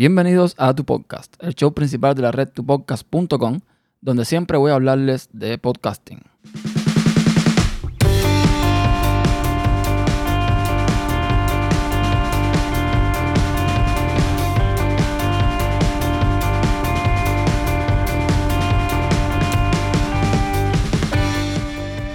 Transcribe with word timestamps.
Bienvenidos 0.00 0.54
a 0.56 0.72
Tu 0.74 0.82
Podcast, 0.82 1.34
el 1.40 1.54
show 1.54 1.74
principal 1.74 2.14
de 2.14 2.22
la 2.22 2.32
red 2.32 2.48
tupodcast.com, 2.48 3.60
donde 4.00 4.24
siempre 4.24 4.56
voy 4.56 4.70
a 4.70 4.76
hablarles 4.76 5.28
de 5.34 5.58
podcasting. 5.58 6.22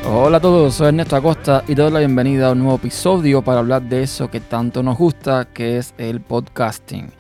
Hola 0.10 0.38
a 0.38 0.42
todos, 0.42 0.74
soy 0.74 0.88
Ernesto 0.88 1.18
Acosta 1.18 1.64
y 1.68 1.76
te 1.76 1.84
doy 1.84 1.92
la 1.92 2.00
bienvenida 2.00 2.48
a 2.48 2.54
un 2.54 2.60
nuevo 2.62 2.78
episodio 2.78 3.44
para 3.44 3.60
hablar 3.60 3.84
de 3.84 4.02
eso 4.02 4.32
que 4.32 4.40
tanto 4.40 4.82
nos 4.82 4.98
gusta, 4.98 5.46
que 5.46 5.78
es 5.78 5.94
el 6.00 6.22
podcasting. 6.22 7.12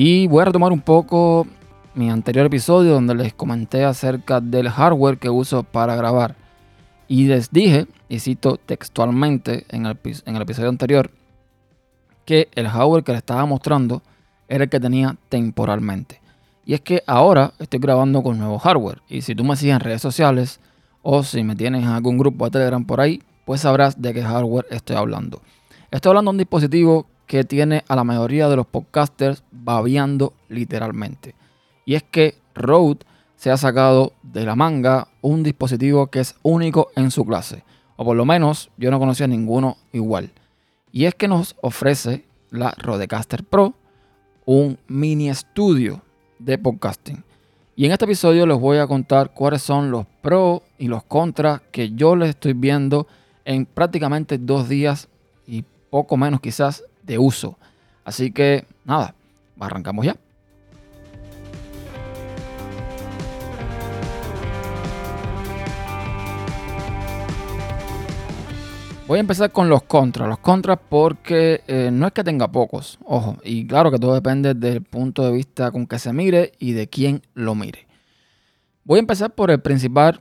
Y 0.00 0.28
voy 0.28 0.42
a 0.42 0.44
retomar 0.44 0.70
un 0.70 0.80
poco 0.80 1.44
mi 1.96 2.08
anterior 2.08 2.46
episodio 2.46 2.92
donde 2.92 3.16
les 3.16 3.34
comenté 3.34 3.84
acerca 3.84 4.40
del 4.40 4.68
hardware 4.68 5.18
que 5.18 5.28
uso 5.28 5.64
para 5.64 5.96
grabar. 5.96 6.36
Y 7.08 7.26
les 7.26 7.50
dije, 7.50 7.88
y 8.08 8.20
cito 8.20 8.58
textualmente 8.58 9.66
en 9.70 9.86
el, 9.86 9.98
episodio 10.40 10.68
anterior, 10.68 11.10
que 12.24 12.48
el 12.54 12.68
hardware 12.68 13.02
que 13.02 13.10
les 13.10 13.18
estaba 13.18 13.44
mostrando 13.44 14.00
era 14.46 14.62
el 14.62 14.70
que 14.70 14.78
tenía 14.78 15.16
temporalmente. 15.30 16.20
Y 16.64 16.74
es 16.74 16.80
que 16.80 17.02
ahora 17.04 17.52
estoy 17.58 17.80
grabando 17.80 18.22
con 18.22 18.38
nuevo 18.38 18.60
hardware. 18.60 19.02
Y 19.08 19.22
si 19.22 19.34
tú 19.34 19.42
me 19.42 19.56
sigues 19.56 19.74
en 19.74 19.80
redes 19.80 20.00
sociales 20.00 20.60
o 21.02 21.24
si 21.24 21.42
me 21.42 21.56
tienes 21.56 21.82
en 21.82 21.88
algún 21.88 22.18
grupo 22.18 22.44
de 22.44 22.52
Telegram 22.52 22.84
por 22.84 23.00
ahí, 23.00 23.20
pues 23.44 23.62
sabrás 23.62 24.00
de 24.00 24.14
qué 24.14 24.22
hardware 24.22 24.66
estoy 24.70 24.94
hablando. 24.94 25.42
Estoy 25.90 26.10
hablando 26.10 26.30
de 26.30 26.34
un 26.34 26.38
dispositivo 26.38 27.08
que 27.28 27.44
tiene 27.44 27.84
a 27.86 27.94
la 27.94 28.02
mayoría 28.02 28.48
de 28.48 28.56
los 28.56 28.66
podcasters 28.66 29.44
babeando 29.52 30.32
literalmente. 30.48 31.36
Y 31.84 31.94
es 31.94 32.02
que 32.02 32.34
Rode 32.54 33.04
se 33.36 33.50
ha 33.52 33.56
sacado 33.56 34.14
de 34.22 34.44
la 34.44 34.56
manga 34.56 35.08
un 35.20 35.44
dispositivo 35.44 36.08
que 36.08 36.20
es 36.20 36.34
único 36.42 36.88
en 36.96 37.12
su 37.12 37.24
clase. 37.24 37.62
O 37.96 38.04
por 38.04 38.16
lo 38.16 38.24
menos 38.24 38.70
yo 38.78 38.90
no 38.90 38.98
conocía 38.98 39.26
ninguno 39.26 39.76
igual. 39.92 40.32
Y 40.90 41.04
es 41.04 41.14
que 41.14 41.28
nos 41.28 41.54
ofrece 41.60 42.24
la 42.50 42.74
Rodecaster 42.78 43.44
Pro, 43.44 43.74
un 44.46 44.78
mini 44.88 45.28
estudio 45.28 46.02
de 46.38 46.56
podcasting. 46.56 47.22
Y 47.76 47.84
en 47.84 47.92
este 47.92 48.06
episodio 48.06 48.46
les 48.46 48.58
voy 48.58 48.78
a 48.78 48.86
contar 48.86 49.34
cuáles 49.34 49.62
son 49.62 49.90
los 49.90 50.06
pros 50.22 50.62
y 50.78 50.88
los 50.88 51.04
contras 51.04 51.60
que 51.70 51.90
yo 51.90 52.16
les 52.16 52.30
estoy 52.30 52.54
viendo 52.54 53.06
en 53.44 53.66
prácticamente 53.66 54.38
dos 54.38 54.68
días 54.68 55.08
y 55.46 55.64
poco 55.90 56.16
menos 56.16 56.40
quizás 56.40 56.82
de 57.08 57.18
uso. 57.18 57.58
Así 58.04 58.30
que 58.30 58.64
nada, 58.84 59.14
arrancamos 59.58 60.06
ya. 60.06 60.16
Voy 69.08 69.16
a 69.16 69.20
empezar 69.20 69.50
con 69.50 69.70
los 69.70 69.84
contras. 69.84 70.28
Los 70.28 70.38
contras 70.38 70.78
porque 70.86 71.62
eh, 71.66 71.88
no 71.90 72.06
es 72.06 72.12
que 72.12 72.22
tenga 72.22 72.52
pocos, 72.52 72.98
ojo, 73.04 73.38
y 73.42 73.66
claro 73.66 73.90
que 73.90 73.98
todo 73.98 74.12
depende 74.12 74.52
del 74.52 74.82
punto 74.82 75.24
de 75.24 75.32
vista 75.32 75.70
con 75.70 75.86
que 75.86 75.98
se 75.98 76.12
mire 76.12 76.52
y 76.58 76.72
de 76.72 76.88
quién 76.88 77.22
lo 77.32 77.54
mire. 77.54 77.88
Voy 78.84 78.98
a 78.98 79.00
empezar 79.00 79.34
por 79.34 79.50
el 79.50 79.60
principal 79.60 80.20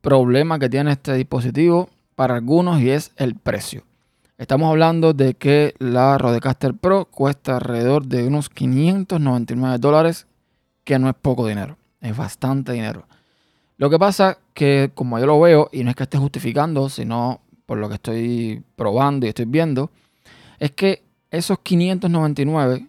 problema 0.00 0.58
que 0.58 0.68
tiene 0.68 0.90
este 0.90 1.14
dispositivo 1.14 1.88
para 2.16 2.34
algunos 2.34 2.80
y 2.80 2.90
es 2.90 3.12
el 3.16 3.36
precio. 3.36 3.85
Estamos 4.38 4.68
hablando 4.68 5.14
de 5.14 5.32
que 5.32 5.74
la 5.78 6.18
Rodecaster 6.18 6.74
Pro 6.74 7.06
cuesta 7.06 7.56
alrededor 7.56 8.04
de 8.04 8.26
unos 8.26 8.50
599 8.50 9.78
dólares, 9.78 10.26
que 10.84 10.98
no 10.98 11.08
es 11.08 11.14
poco 11.14 11.46
dinero, 11.46 11.78
es 12.02 12.14
bastante 12.14 12.72
dinero. 12.72 13.06
Lo 13.78 13.88
que 13.88 13.98
pasa 13.98 14.36
que 14.52 14.90
como 14.94 15.18
yo 15.18 15.24
lo 15.24 15.40
veo, 15.40 15.70
y 15.72 15.84
no 15.84 15.88
es 15.88 15.96
que 15.96 16.02
esté 16.02 16.18
justificando, 16.18 16.90
sino 16.90 17.40
por 17.64 17.78
lo 17.78 17.88
que 17.88 17.94
estoy 17.94 18.62
probando 18.76 19.24
y 19.24 19.30
estoy 19.30 19.46
viendo, 19.46 19.90
es 20.58 20.72
que 20.72 21.02
esos 21.30 21.60
599 21.60 22.86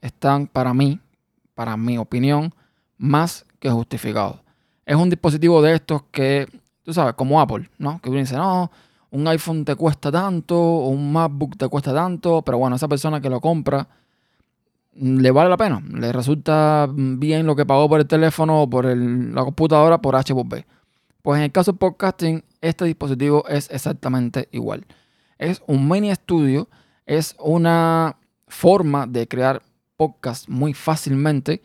están 0.00 0.46
para 0.46 0.72
mí, 0.74 1.00
para 1.56 1.76
mi 1.76 1.98
opinión, 1.98 2.54
más 2.98 3.44
que 3.58 3.68
justificados. 3.68 4.42
Es 4.86 4.94
un 4.94 5.10
dispositivo 5.10 5.60
de 5.60 5.74
estos 5.74 6.04
que, 6.12 6.46
tú 6.84 6.94
sabes, 6.94 7.14
como 7.14 7.40
Apple, 7.40 7.68
¿no? 7.78 8.00
Que 8.00 8.10
uno 8.10 8.20
dice, 8.20 8.36
no, 8.36 8.70
un 9.14 9.28
iPhone 9.28 9.64
te 9.64 9.76
cuesta 9.76 10.10
tanto 10.10 10.60
o 10.60 10.88
un 10.88 11.12
MacBook 11.12 11.56
te 11.56 11.68
cuesta 11.68 11.94
tanto, 11.94 12.42
pero 12.42 12.58
bueno, 12.58 12.74
esa 12.74 12.88
persona 12.88 13.20
que 13.20 13.30
lo 13.30 13.40
compra 13.40 13.86
mm, 14.96 15.18
le 15.18 15.30
vale 15.30 15.48
la 15.48 15.56
pena, 15.56 15.80
le 15.88 16.12
resulta 16.12 16.88
bien 16.92 17.46
lo 17.46 17.54
que 17.54 17.64
pagó 17.64 17.88
por 17.88 18.00
el 18.00 18.08
teléfono 18.08 18.62
o 18.62 18.68
por 18.68 18.84
la 18.86 19.44
computadora 19.44 19.98
por 19.98 20.16
H. 20.16 20.34
Pues 21.22 21.38
en 21.38 21.44
el 21.44 21.52
caso 21.52 21.72
del 21.72 21.78
podcasting, 21.78 22.44
este 22.60 22.84
dispositivo 22.86 23.46
es 23.48 23.70
exactamente 23.70 24.48
igual. 24.50 24.84
Es 25.38 25.62
un 25.68 25.88
mini 25.88 26.10
estudio, 26.10 26.68
es 27.06 27.36
una 27.38 28.16
forma 28.48 29.06
de 29.06 29.28
crear 29.28 29.62
podcast 29.96 30.48
muy 30.48 30.74
fácilmente 30.74 31.62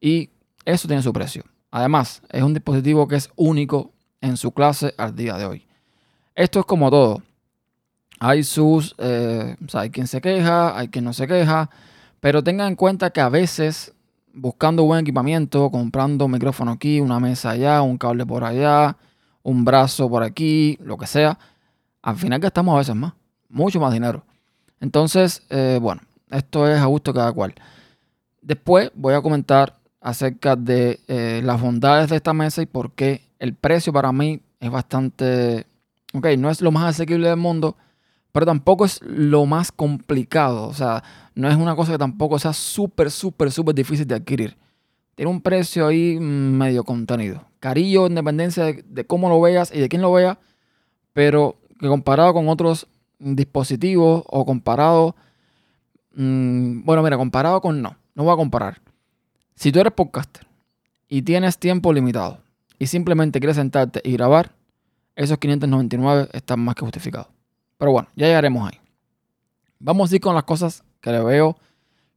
y 0.00 0.30
eso 0.64 0.88
tiene 0.88 1.02
su 1.02 1.12
precio. 1.12 1.44
Además, 1.70 2.22
es 2.30 2.42
un 2.42 2.54
dispositivo 2.54 3.06
que 3.06 3.16
es 3.16 3.30
único 3.36 3.92
en 4.20 4.36
su 4.36 4.50
clase 4.50 4.94
al 4.98 5.14
día 5.14 5.36
de 5.36 5.46
hoy. 5.46 5.67
Esto 6.38 6.60
es 6.60 6.66
como 6.66 6.88
todo. 6.88 7.20
Hay 8.20 8.44
sus, 8.44 8.94
eh, 8.98 9.56
hay 9.72 9.90
quien 9.90 10.06
se 10.06 10.20
queja, 10.20 10.78
hay 10.78 10.86
quien 10.86 11.04
no 11.04 11.12
se 11.12 11.26
queja, 11.26 11.68
pero 12.20 12.44
tengan 12.44 12.68
en 12.68 12.76
cuenta 12.76 13.10
que 13.10 13.20
a 13.20 13.28
veces 13.28 13.92
buscando 14.32 14.84
buen 14.84 15.00
equipamiento, 15.00 15.68
comprando 15.68 16.26
un 16.26 16.30
micrófono 16.30 16.70
aquí, 16.70 17.00
una 17.00 17.18
mesa 17.18 17.50
allá, 17.50 17.82
un 17.82 17.98
cable 17.98 18.24
por 18.24 18.44
allá, 18.44 18.96
un 19.42 19.64
brazo 19.64 20.08
por 20.08 20.22
aquí, 20.22 20.78
lo 20.80 20.96
que 20.96 21.08
sea, 21.08 21.36
al 22.02 22.14
final 22.14 22.38
gastamos 22.38 22.76
a 22.76 22.78
veces 22.78 22.94
más, 22.94 23.14
mucho 23.48 23.80
más 23.80 23.92
dinero. 23.92 24.22
Entonces, 24.78 25.42
eh, 25.50 25.80
bueno, 25.82 26.02
esto 26.30 26.68
es 26.68 26.78
a 26.78 26.86
gusto 26.86 27.12
cada 27.12 27.32
cual. 27.32 27.52
Después 28.42 28.92
voy 28.94 29.14
a 29.14 29.22
comentar 29.22 29.76
acerca 30.00 30.54
de 30.54 31.00
eh, 31.08 31.40
las 31.42 31.60
bondades 31.60 32.10
de 32.10 32.14
esta 32.14 32.32
mesa 32.32 32.62
y 32.62 32.66
por 32.66 32.92
qué 32.92 33.22
el 33.40 33.54
precio 33.54 33.92
para 33.92 34.12
mí 34.12 34.40
es 34.60 34.70
bastante 34.70 35.66
Ok, 36.14 36.26
no 36.38 36.50
es 36.50 36.62
lo 36.62 36.70
más 36.70 36.84
asequible 36.94 37.28
del 37.28 37.36
mundo, 37.36 37.76
pero 38.32 38.46
tampoco 38.46 38.84
es 38.84 39.00
lo 39.02 39.46
más 39.46 39.72
complicado. 39.72 40.66
O 40.66 40.74
sea, 40.74 41.02
no 41.34 41.48
es 41.48 41.56
una 41.56 41.76
cosa 41.76 41.92
que 41.92 41.98
tampoco 41.98 42.38
sea 42.38 42.52
súper, 42.52 43.10
súper, 43.10 43.50
súper 43.50 43.74
difícil 43.74 44.06
de 44.06 44.14
adquirir. 44.14 44.56
Tiene 45.14 45.30
un 45.30 45.40
precio 45.40 45.86
ahí 45.86 46.18
medio 46.20 46.84
contenido. 46.84 47.44
Carillo, 47.60 48.06
independencia 48.06 48.64
de, 48.64 49.06
cómo 49.06 49.28
lo 49.28 49.40
veas 49.40 49.74
y 49.74 49.80
de 49.80 49.88
quién 49.88 50.00
lo 50.00 50.12
vea, 50.12 50.38
pero 51.12 51.56
que 51.80 51.88
comparado 51.88 52.32
con 52.32 52.48
otros 52.48 52.86
dispositivos 53.18 54.22
o 54.26 54.46
comparado... 54.46 55.16
Mm, 56.14 56.84
bueno, 56.84 57.02
mira, 57.02 57.16
comparado 57.16 57.60
con 57.60 57.82
no, 57.82 57.96
no 58.14 58.24
voy 58.24 58.32
a 58.32 58.36
comparar. 58.36 58.80
Si 59.54 59.72
tú 59.72 59.80
eres 59.80 59.92
podcaster 59.92 60.46
y 61.08 61.22
tienes 61.22 61.58
tiempo 61.58 61.92
limitado 61.92 62.38
y 62.78 62.86
simplemente 62.86 63.40
quieres 63.40 63.56
sentarte 63.56 64.00
y 64.04 64.12
grabar, 64.12 64.54
esos 65.18 65.38
599 65.38 66.28
están 66.32 66.60
más 66.60 66.76
que 66.76 66.82
justificados. 66.82 67.26
Pero 67.76 67.90
bueno, 67.90 68.08
ya 68.14 68.26
llegaremos 68.26 68.68
ahí. 68.70 68.78
Vamos 69.80 70.12
a 70.12 70.14
ir 70.14 70.20
con 70.20 70.34
las 70.34 70.44
cosas 70.44 70.84
que 71.00 71.10
le 71.10 71.22
veo 71.22 71.56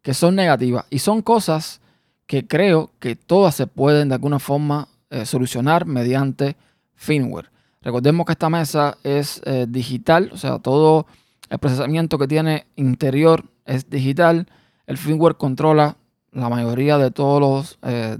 que 0.03 0.13
son 0.13 0.35
negativas. 0.35 0.85
Y 0.89 1.00
son 1.00 1.22
cosas 1.23 1.81
que 2.28 2.47
creo 2.47 2.91
que 3.00 3.16
todas 3.16 3.56
se 3.56 3.66
pueden 3.66 4.09
de 4.09 4.16
alguna 4.16 4.38
forma 4.38 4.88
eh, 5.09 5.25
solucionar 5.25 5.85
mediante 5.85 6.56
firmware. 6.94 7.50
Recordemos 7.81 8.25
que 8.25 8.34
esta 8.34 8.50
mesa 8.50 8.97
es 9.03 9.41
eh, 9.45 9.66
digital, 9.68 10.29
o 10.31 10.38
sea, 10.38 10.59
todo 10.59 11.07
el 11.50 11.57
procesamiento 11.57 12.19
que 12.19 12.28
tiene 12.28 12.68
interior 12.75 13.45
es 13.66 13.89
digital. 13.89 14.47
El 14.85 14.97
firmware 14.97 15.38
controla 15.38 15.97
la 16.31 16.50
mayoría 16.50 17.00
de 17.00 17.09
todos 17.09 17.42
los 17.42 17.80
eh, 17.81 18.19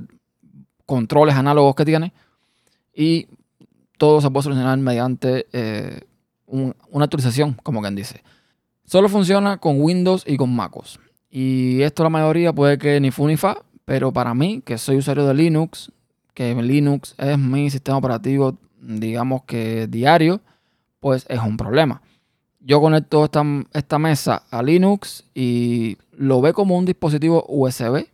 controles 0.88 1.36
análogos 1.36 1.76
que 1.76 1.86
tiene. 1.86 2.14
Y 2.94 3.28
todo 4.02 4.20
se 4.20 4.32
puede 4.32 4.46
solucionar 4.46 4.80
mediante 4.80 5.46
eh, 5.54 6.00
una 6.48 7.06
actualización, 7.06 7.54
como 7.62 7.82
quien 7.82 7.94
dice. 7.94 8.24
Solo 8.84 9.10
funciona 9.10 9.58
con 9.58 9.80
Windows 9.80 10.24
y 10.26 10.38
con 10.38 10.56
MacOS. 10.56 11.00
Y 11.30 11.84
esto 11.84 12.02
la 12.02 12.10
mayoría 12.10 12.52
puede 12.52 12.80
que 12.80 13.00
ni 13.00 13.12
fu 13.12 13.28
ni 13.28 13.38
fa, 13.38 13.64
pero 13.86 14.12
para 14.12 14.34
mí, 14.34 14.64
que 14.66 14.80
soy 14.80 14.98
usuario 14.98 15.28
de 15.28 15.36
Linux, 15.36 15.92
que 16.34 16.56
Linux 16.56 17.14
es 17.20 17.38
mi 17.38 17.70
sistema 17.70 18.00
operativo, 18.00 18.58
digamos 18.82 19.44
que 19.44 19.86
diario, 19.86 20.42
pues 21.00 21.28
es 21.30 21.40
un 21.40 21.56
problema. 21.56 22.02
Yo 22.60 22.82
conecto 22.82 23.24
esta, 23.24 23.44
esta 23.72 24.00
mesa 24.00 24.42
a 24.50 24.64
Linux 24.64 25.26
y 25.36 26.00
lo 26.12 26.42
ve 26.42 26.54
como 26.54 26.76
un 26.76 26.86
dispositivo 26.86 27.46
USB. 27.48 28.08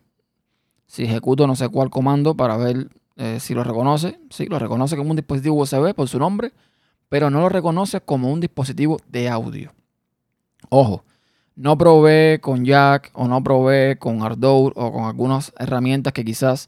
Si 0.85 1.05
ejecuto 1.05 1.47
no 1.47 1.55
sé 1.55 1.69
cuál 1.69 1.89
comando 1.89 2.35
para 2.35 2.57
ver 2.57 2.89
eh, 3.17 3.39
si 3.39 3.55
lo 3.55 3.63
reconoce, 3.63 4.19
sí, 4.29 4.45
lo 4.45 4.59
reconoce 4.59 4.95
como 4.95 5.09
un 5.09 5.15
dispositivo 5.15 5.55
USB 5.55 5.93
por 5.95 6.07
su 6.07 6.19
nombre, 6.19 6.53
pero 7.09 7.29
no 7.29 7.41
lo 7.41 7.49
reconoce 7.49 7.99
como 8.01 8.31
un 8.31 8.39
dispositivo 8.39 8.99
de 9.07 9.27
audio. 9.29 9.73
Ojo, 10.69 11.03
No 11.55 11.75
probé 11.75 12.39
con 12.39 12.65
Jack 12.65 13.09
o 13.13 13.27
no 13.27 13.43
probé 13.43 13.97
con 13.97 14.21
Ardour 14.21 14.73
o 14.75 14.91
con 14.91 15.05
algunas 15.05 15.51
herramientas 15.57 16.13
que 16.13 16.23
quizás 16.23 16.67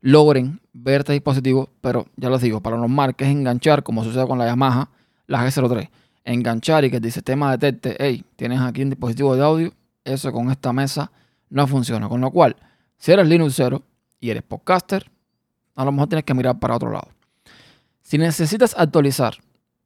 logren 0.00 0.60
ver 0.72 1.02
este 1.02 1.12
dispositivo, 1.12 1.68
pero 1.82 2.06
ya 2.16 2.30
les 2.30 2.40
digo, 2.40 2.62
para 2.62 2.78
normal 2.78 3.14
que 3.14 3.24
es 3.24 3.30
enganchar, 3.30 3.82
como 3.82 4.02
sucede 4.02 4.26
con 4.26 4.38
la 4.38 4.46
Yamaha, 4.46 4.88
la 5.26 5.46
G03, 5.46 5.90
enganchar 6.24 6.86
y 6.86 6.90
que 6.90 6.96
el 6.96 7.12
sistema 7.12 7.54
detecte, 7.54 7.96
hey, 7.98 8.24
tienes 8.36 8.60
aquí 8.62 8.82
un 8.82 8.90
dispositivo 8.90 9.36
de 9.36 9.42
audio, 9.42 9.72
eso 10.04 10.32
con 10.32 10.50
esta 10.50 10.72
mesa 10.72 11.12
no 11.50 11.66
funciona. 11.66 12.08
Con 12.08 12.22
lo 12.22 12.30
cual, 12.30 12.56
si 12.96 13.12
eres 13.12 13.28
Linux 13.28 13.54
0 13.56 13.82
y 14.20 14.30
eres 14.30 14.42
podcaster, 14.42 15.10
a 15.74 15.84
lo 15.84 15.92
mejor 15.92 16.08
tienes 16.08 16.24
que 16.24 16.34
mirar 16.34 16.58
para 16.58 16.76
otro 16.76 16.90
lado. 16.90 17.08
Si 18.02 18.18
necesitas 18.18 18.74
actualizar 18.76 19.36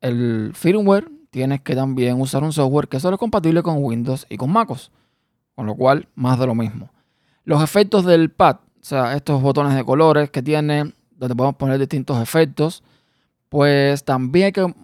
el 0.01 0.53
firmware, 0.55 1.09
tienes 1.31 1.61
que 1.61 1.75
también 1.75 2.21
usar 2.21 2.43
un 2.43 2.53
software 2.53 2.89
que 2.89 3.01
solo 3.01 3.15
es 3.15 3.21
compatible 3.21 3.63
con 3.63 3.83
Windows 3.83 4.27
y 4.29 4.37
con 4.37 4.51
MacOS. 4.51 4.91
Con 5.55 5.67
lo 5.67 5.75
cual, 5.75 6.09
más 6.15 6.39
de 6.39 6.47
lo 6.47 6.55
mismo. 6.55 6.91
Los 7.45 7.63
efectos 7.63 8.05
del 8.05 8.31
pad, 8.31 8.57
o 8.57 8.85
sea, 8.85 9.17
estos 9.17 9.43
botones 9.43 9.75
de 9.75 9.85
colores 9.85 10.31
que 10.31 10.43
tiene, 10.43 10.93
donde 11.17 11.35
podemos 11.35 11.57
poner 11.57 11.79
distintos 11.79 12.21
efectos, 12.21 12.83
pues 13.49 14.05
también 14.05 14.47
hay 14.47 14.53
que 14.53 14.75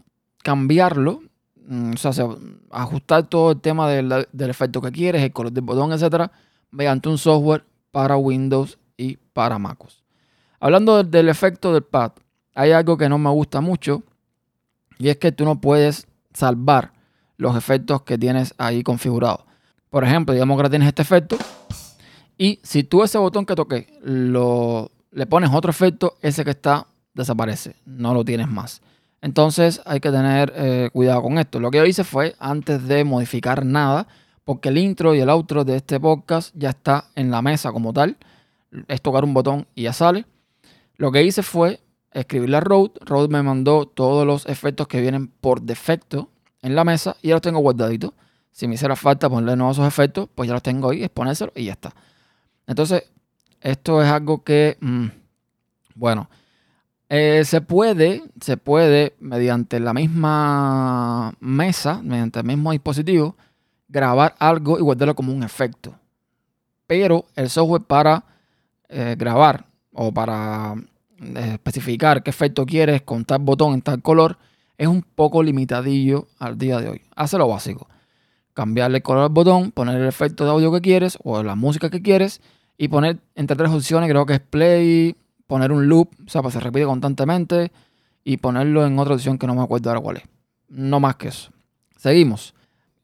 cambiarlo. 0.42 1.22
Mm, 1.66 1.92
o 1.92 2.12
sea, 2.12 2.28
ajustar 2.70 3.26
todo 3.26 3.52
el 3.52 3.60
tema 3.60 3.88
del, 3.88 4.26
del 4.32 4.50
efecto 4.50 4.80
que 4.80 4.92
quieres, 4.92 5.22
el 5.22 5.32
color 5.32 5.52
del 5.52 5.64
botón, 5.64 5.92
etcétera, 5.92 6.30
mediante 6.70 7.08
un 7.08 7.18
software 7.18 7.64
para 7.90 8.16
Windows 8.16 8.78
y 8.96 9.16
para 9.32 9.58
MacOS. 9.58 10.03
Hablando 10.60 11.02
del 11.02 11.28
efecto 11.28 11.72
del 11.72 11.82
pad, 11.82 12.12
hay 12.54 12.72
algo 12.72 12.96
que 12.96 13.08
no 13.08 13.18
me 13.18 13.30
gusta 13.30 13.60
mucho 13.60 14.02
y 14.98 15.08
es 15.08 15.16
que 15.16 15.32
tú 15.32 15.44
no 15.44 15.60
puedes 15.60 16.06
salvar 16.32 16.92
los 17.36 17.56
efectos 17.56 18.02
que 18.02 18.16
tienes 18.16 18.54
ahí 18.58 18.82
configurados. 18.82 19.40
Por 19.90 20.04
ejemplo, 20.04 20.32
digamos 20.32 20.60
que 20.60 20.70
tienes 20.70 20.88
este 20.88 21.02
efecto 21.02 21.36
y 22.38 22.60
si 22.62 22.84
tú 22.84 23.02
ese 23.02 23.18
botón 23.18 23.46
que 23.46 23.54
toqué 23.54 23.98
lo, 24.02 24.90
le 25.10 25.26
pones 25.26 25.50
otro 25.52 25.70
efecto, 25.70 26.16
ese 26.20 26.44
que 26.44 26.50
está 26.50 26.86
desaparece, 27.14 27.76
no 27.84 28.14
lo 28.14 28.24
tienes 28.24 28.48
más. 28.48 28.82
Entonces 29.20 29.80
hay 29.86 30.00
que 30.00 30.10
tener 30.10 30.52
eh, 30.54 30.90
cuidado 30.92 31.22
con 31.22 31.38
esto. 31.38 31.58
Lo 31.58 31.70
que 31.70 31.78
yo 31.78 31.86
hice 31.86 32.04
fue, 32.04 32.34
antes 32.38 32.86
de 32.86 33.04
modificar 33.04 33.64
nada, 33.64 34.06
porque 34.44 34.68
el 34.68 34.76
intro 34.76 35.14
y 35.14 35.20
el 35.20 35.30
outro 35.30 35.64
de 35.64 35.76
este 35.76 35.98
podcast 35.98 36.54
ya 36.54 36.70
está 36.70 37.06
en 37.14 37.30
la 37.30 37.40
mesa 37.40 37.72
como 37.72 37.92
tal, 37.92 38.18
es 38.88 39.00
tocar 39.00 39.24
un 39.24 39.32
botón 39.32 39.66
y 39.74 39.84
ya 39.84 39.92
sale. 39.92 40.26
Lo 41.04 41.12
que 41.12 41.22
hice 41.22 41.42
fue 41.42 41.80
escribirle 42.12 42.56
a 42.56 42.60
Rode. 42.60 42.92
Rode 43.04 43.28
me 43.28 43.42
mandó 43.42 43.84
todos 43.84 44.26
los 44.26 44.46
efectos 44.46 44.88
que 44.88 45.02
vienen 45.02 45.26
por 45.28 45.60
defecto 45.60 46.30
en 46.62 46.74
la 46.74 46.82
mesa 46.82 47.14
y 47.20 47.28
ya 47.28 47.34
los 47.34 47.42
tengo 47.42 47.58
guardaditos. 47.58 48.12
Si 48.52 48.66
me 48.66 48.76
hiciera 48.76 48.96
falta 48.96 49.28
ponerle 49.28 49.54
nuevos 49.54 49.78
efectos, 49.80 50.30
pues 50.34 50.48
ya 50.48 50.54
los 50.54 50.62
tengo 50.62 50.88
ahí, 50.88 51.04
exponérselos 51.04 51.52
y 51.56 51.66
ya 51.66 51.72
está. 51.72 51.94
Entonces, 52.66 53.04
esto 53.60 54.02
es 54.02 54.08
algo 54.08 54.42
que, 54.44 54.78
mm, 54.80 55.08
bueno, 55.94 56.30
eh, 57.10 57.42
se 57.44 57.60
puede, 57.60 58.22
se 58.40 58.56
puede, 58.56 59.14
mediante 59.20 59.80
la 59.80 59.92
misma 59.92 61.34
mesa, 61.38 62.00
mediante 62.02 62.38
el 62.38 62.46
mismo 62.46 62.72
dispositivo, 62.72 63.36
grabar 63.88 64.36
algo 64.38 64.78
y 64.78 64.80
guardarlo 64.80 65.14
como 65.14 65.34
un 65.34 65.42
efecto. 65.42 65.94
Pero 66.86 67.26
el 67.36 67.50
software 67.50 67.82
para 67.82 68.24
eh, 68.88 69.16
grabar 69.18 69.66
o 69.92 70.10
para 70.10 70.74
especificar 71.36 72.22
qué 72.22 72.30
efecto 72.30 72.66
quieres 72.66 73.02
con 73.02 73.24
tal 73.24 73.40
botón 73.40 73.74
en 73.74 73.82
tal 73.82 74.02
color 74.02 74.38
es 74.78 74.88
un 74.88 75.02
poco 75.02 75.42
limitadillo 75.42 76.26
al 76.38 76.58
día 76.58 76.78
de 76.78 76.88
hoy. 76.88 77.02
Hace 77.14 77.38
lo 77.38 77.48
básico. 77.48 77.88
Cambiarle 78.52 78.98
el 78.98 79.02
color 79.02 79.24
al 79.24 79.28
botón, 79.30 79.72
poner 79.72 80.00
el 80.00 80.06
efecto 80.06 80.44
de 80.44 80.50
audio 80.50 80.72
que 80.72 80.80
quieres 80.80 81.18
o 81.22 81.42
la 81.42 81.54
música 81.54 81.90
que 81.90 82.02
quieres 82.02 82.40
y 82.76 82.88
poner 82.88 83.18
entre 83.34 83.56
tres 83.56 83.70
opciones, 83.70 84.08
creo 84.08 84.26
que 84.26 84.34
es 84.34 84.40
play, 84.40 85.16
poner 85.46 85.72
un 85.72 85.88
loop, 85.88 86.08
o 86.26 86.28
sea, 86.28 86.42
que 86.42 86.50
se 86.50 86.60
repite 86.60 86.86
constantemente 86.86 87.72
y 88.24 88.38
ponerlo 88.38 88.86
en 88.86 88.98
otra 88.98 89.14
opción 89.14 89.38
que 89.38 89.46
no 89.46 89.54
me 89.54 89.62
acuerdo 89.62 89.90
ahora 89.90 90.00
cuál 90.00 90.16
es. 90.18 90.24
No 90.68 91.00
más 91.00 91.16
que 91.16 91.28
eso. 91.28 91.50
Seguimos. 91.96 92.54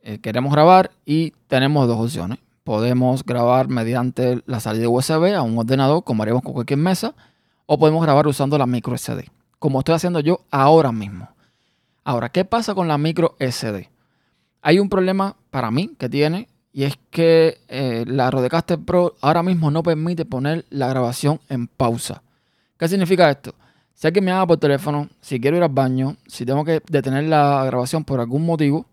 Eh, 0.03 0.19
queremos 0.19 0.53
grabar 0.53 0.91
y 1.05 1.33
tenemos 1.47 1.87
dos 1.87 2.01
opciones. 2.01 2.39
Podemos 2.65 3.25
grabar 3.25 3.69
mediante 3.69 4.43
la 4.47 4.61
salida 4.61 4.89
USB 4.89 5.35
a 5.35 5.43
un 5.43 5.59
ordenador, 5.59 6.05
como 6.05 6.23
haríamos 6.23 6.43
con 6.43 6.53
cualquier 6.53 6.79
mesa, 6.79 7.15
o 7.73 7.79
podemos 7.79 8.03
grabar 8.03 8.27
usando 8.27 8.59
la 8.59 8.67
micro 8.67 8.99
SD, 8.99 9.31
como 9.61 9.79
estoy 9.79 9.95
haciendo 9.95 10.19
yo 10.19 10.41
ahora 10.51 10.91
mismo. 10.91 11.29
Ahora, 12.03 12.29
¿qué 12.29 12.45
pasa 12.45 12.75
con 12.75 12.89
la 12.89 12.99
micro 12.99 13.37
SD? 13.39 13.89
Hay 14.61 14.81
un 14.81 14.89
problema 14.89 15.37
para 15.51 15.71
mí 15.71 15.95
que 15.97 16.09
tiene 16.09 16.49
y 16.73 16.83
es 16.83 16.99
que 17.11 17.59
eh, 17.69 18.05
la 18.09 18.29
Rodecaster 18.29 18.81
Pro 18.81 19.15
ahora 19.21 19.45
mismo 19.45 19.71
no 19.71 19.85
permite 19.85 20.25
poner 20.25 20.67
la 20.71 20.89
grabación 20.89 21.39
en 21.49 21.69
pausa. 21.69 22.25
¿Qué 22.77 22.89
significa 22.89 23.31
esto? 23.31 23.55
Si 23.95 24.05
alguien 24.05 24.25
me 24.25 24.33
haga 24.33 24.49
por 24.49 24.57
teléfono, 24.57 25.09
si 25.21 25.39
quiero 25.39 25.57
ir 25.57 25.63
al 25.63 25.69
baño, 25.69 26.17
si 26.27 26.45
tengo 26.45 26.65
que 26.65 26.83
detener 26.91 27.23
la 27.23 27.65
grabación 27.67 28.03
por 28.03 28.19
algún 28.19 28.45
motivo, 28.45 28.87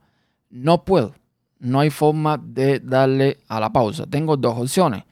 no 0.52 0.86
puedo. 0.86 1.16
No 1.58 1.80
hay 1.80 1.90
forma 1.90 2.38
de 2.38 2.80
darle 2.80 3.40
a 3.48 3.60
la 3.60 3.74
pausa. 3.74 4.06
Tengo 4.06 4.38
dos 4.38 4.56
opciones. 4.56 5.04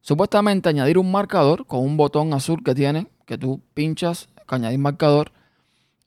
Supuestamente 0.00 0.68
añadir 0.68 0.98
un 0.98 1.10
marcador 1.10 1.66
con 1.66 1.80
un 1.80 1.96
botón 1.96 2.32
azul 2.32 2.62
que 2.64 2.74
tiene, 2.74 3.06
que 3.26 3.36
tú 3.38 3.60
pinchas, 3.74 4.28
añadir 4.56 4.78
marcador. 4.78 5.32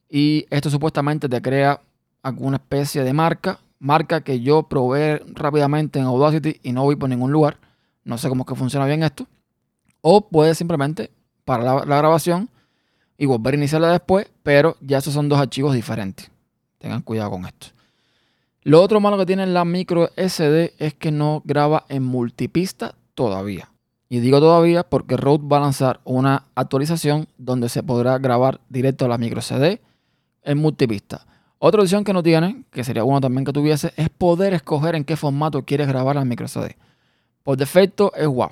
Y 0.09 0.45
esto 0.49 0.69
supuestamente 0.69 1.29
te 1.29 1.41
crea 1.41 1.81
alguna 2.21 2.57
especie 2.57 3.03
de 3.03 3.13
marca. 3.13 3.59
Marca 3.79 4.21
que 4.21 4.39
yo 4.39 4.63
probé 4.63 5.21
rápidamente 5.27 5.99
en 5.99 6.05
Audacity 6.05 6.59
y 6.63 6.71
no 6.71 6.83
voy 6.83 6.95
por 6.95 7.09
ningún 7.09 7.31
lugar. 7.31 7.57
No 8.03 8.17
sé 8.17 8.29
cómo 8.29 8.43
es 8.43 8.47
que 8.47 8.55
funciona 8.55 8.85
bien 8.85 9.03
esto. 9.03 9.27
O 10.01 10.27
puedes 10.27 10.57
simplemente 10.57 11.11
parar 11.45 11.85
la, 11.87 11.97
grabación 11.97 12.49
y 13.17 13.25
volver 13.25 13.53
a 13.53 13.57
iniciarla 13.57 13.91
después, 13.91 14.29
pero 14.43 14.77
ya 14.81 14.99
esos 14.99 15.13
son 15.13 15.29
dos 15.29 15.39
archivos 15.39 15.73
diferentes. 15.73 16.29
Tengan 16.77 17.01
cuidado 17.01 17.31
con 17.31 17.45
esto. 17.45 17.67
Lo 18.63 18.81
otro 18.81 18.99
malo 18.99 19.17
que 19.17 19.25
tiene 19.25 19.45
la 19.45 19.65
micro 19.65 20.09
SD 20.15 20.73
es 20.77 20.93
que 20.93 21.11
no 21.11 21.41
graba 21.45 21.85
en 21.89 22.03
multipista 22.03 22.95
todavía. 23.13 23.72
Y 24.13 24.19
digo 24.19 24.39
todavía 24.39 24.83
porque 24.83 25.17
Rode 25.17 25.47
va 25.47 25.57
a 25.57 25.61
lanzar 25.61 25.99
una 26.03 26.45
actualización 26.53 27.27
donde 27.39 27.67
se 27.67 27.81
podrá 27.81 28.19
grabar 28.19 28.61
directo 28.69 29.05
a 29.05 29.07
la 29.07 29.17
micro 29.17 29.41
SD 29.41 29.81
en 30.43 30.57
multipista. 30.59 31.25
Otra 31.57 31.81
opción 31.81 32.03
que 32.03 32.13
no 32.13 32.21
tiene, 32.21 32.63
que 32.69 32.83
sería 32.83 33.01
bueno 33.01 33.21
también 33.21 33.43
que 33.43 33.51
tuviese, 33.51 33.91
es 33.97 34.09
poder 34.09 34.53
escoger 34.53 34.93
en 34.93 35.03
qué 35.03 35.17
formato 35.17 35.65
quieres 35.65 35.87
grabar 35.87 36.15
la 36.15 36.25
micro 36.25 36.47
SD. 36.47 36.77
Por 37.41 37.57
defecto 37.57 38.13
es 38.13 38.27
WAV. 38.27 38.51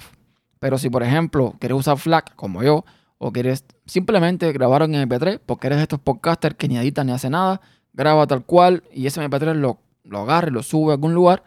Pero 0.57 0.79
si 0.79 0.89
por 0.89 1.03
ejemplo 1.03 1.53
quieres 1.59 1.77
usar 1.77 1.99
FLAC 1.99 2.33
como 2.33 2.63
yo, 2.63 2.83
o 3.19 3.31
quieres 3.31 3.63
simplemente 3.85 4.51
grabar 4.53 4.81
en 4.81 4.94
MP3, 4.94 5.41
porque 5.45 5.68
eres 5.68 5.77
de 5.77 5.83
estos 5.83 5.99
podcasters 5.99 6.56
que 6.56 6.69
ni 6.69 6.77
editan 6.77 7.06
ni 7.06 7.13
hace 7.13 7.30
nada, 7.30 7.61
graba 7.94 8.25
tal 8.25 8.44
cual 8.44 8.81
y 8.91 9.06
ese 9.06 9.21
MP3 9.21 9.53
lo 9.53 9.77
lo 10.03 10.21
agarre, 10.21 10.49
lo 10.49 10.63
sube 10.63 10.91
a 10.91 10.95
algún 10.95 11.13
lugar 11.13 11.44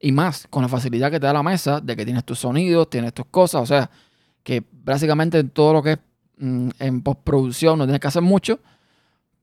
y 0.00 0.12
más 0.12 0.46
con 0.50 0.62
la 0.62 0.68
facilidad 0.68 1.10
que 1.10 1.20
te 1.20 1.26
da 1.26 1.32
la 1.32 1.42
mesa 1.42 1.80
de 1.80 1.96
que 1.96 2.04
tienes 2.04 2.24
tus 2.24 2.38
sonidos, 2.38 2.90
tienes 2.90 3.12
tus 3.12 3.26
cosas, 3.26 3.62
o 3.62 3.66
sea, 3.66 3.90
que 4.42 4.62
básicamente 4.70 5.42
todo 5.44 5.72
lo 5.72 5.82
que 5.82 5.92
es 5.92 5.98
mm, 6.38 6.70
en 6.78 7.02
postproducción 7.02 7.78
no 7.78 7.84
tienes 7.84 8.00
que 8.00 8.08
hacer 8.08 8.22
mucho, 8.22 8.60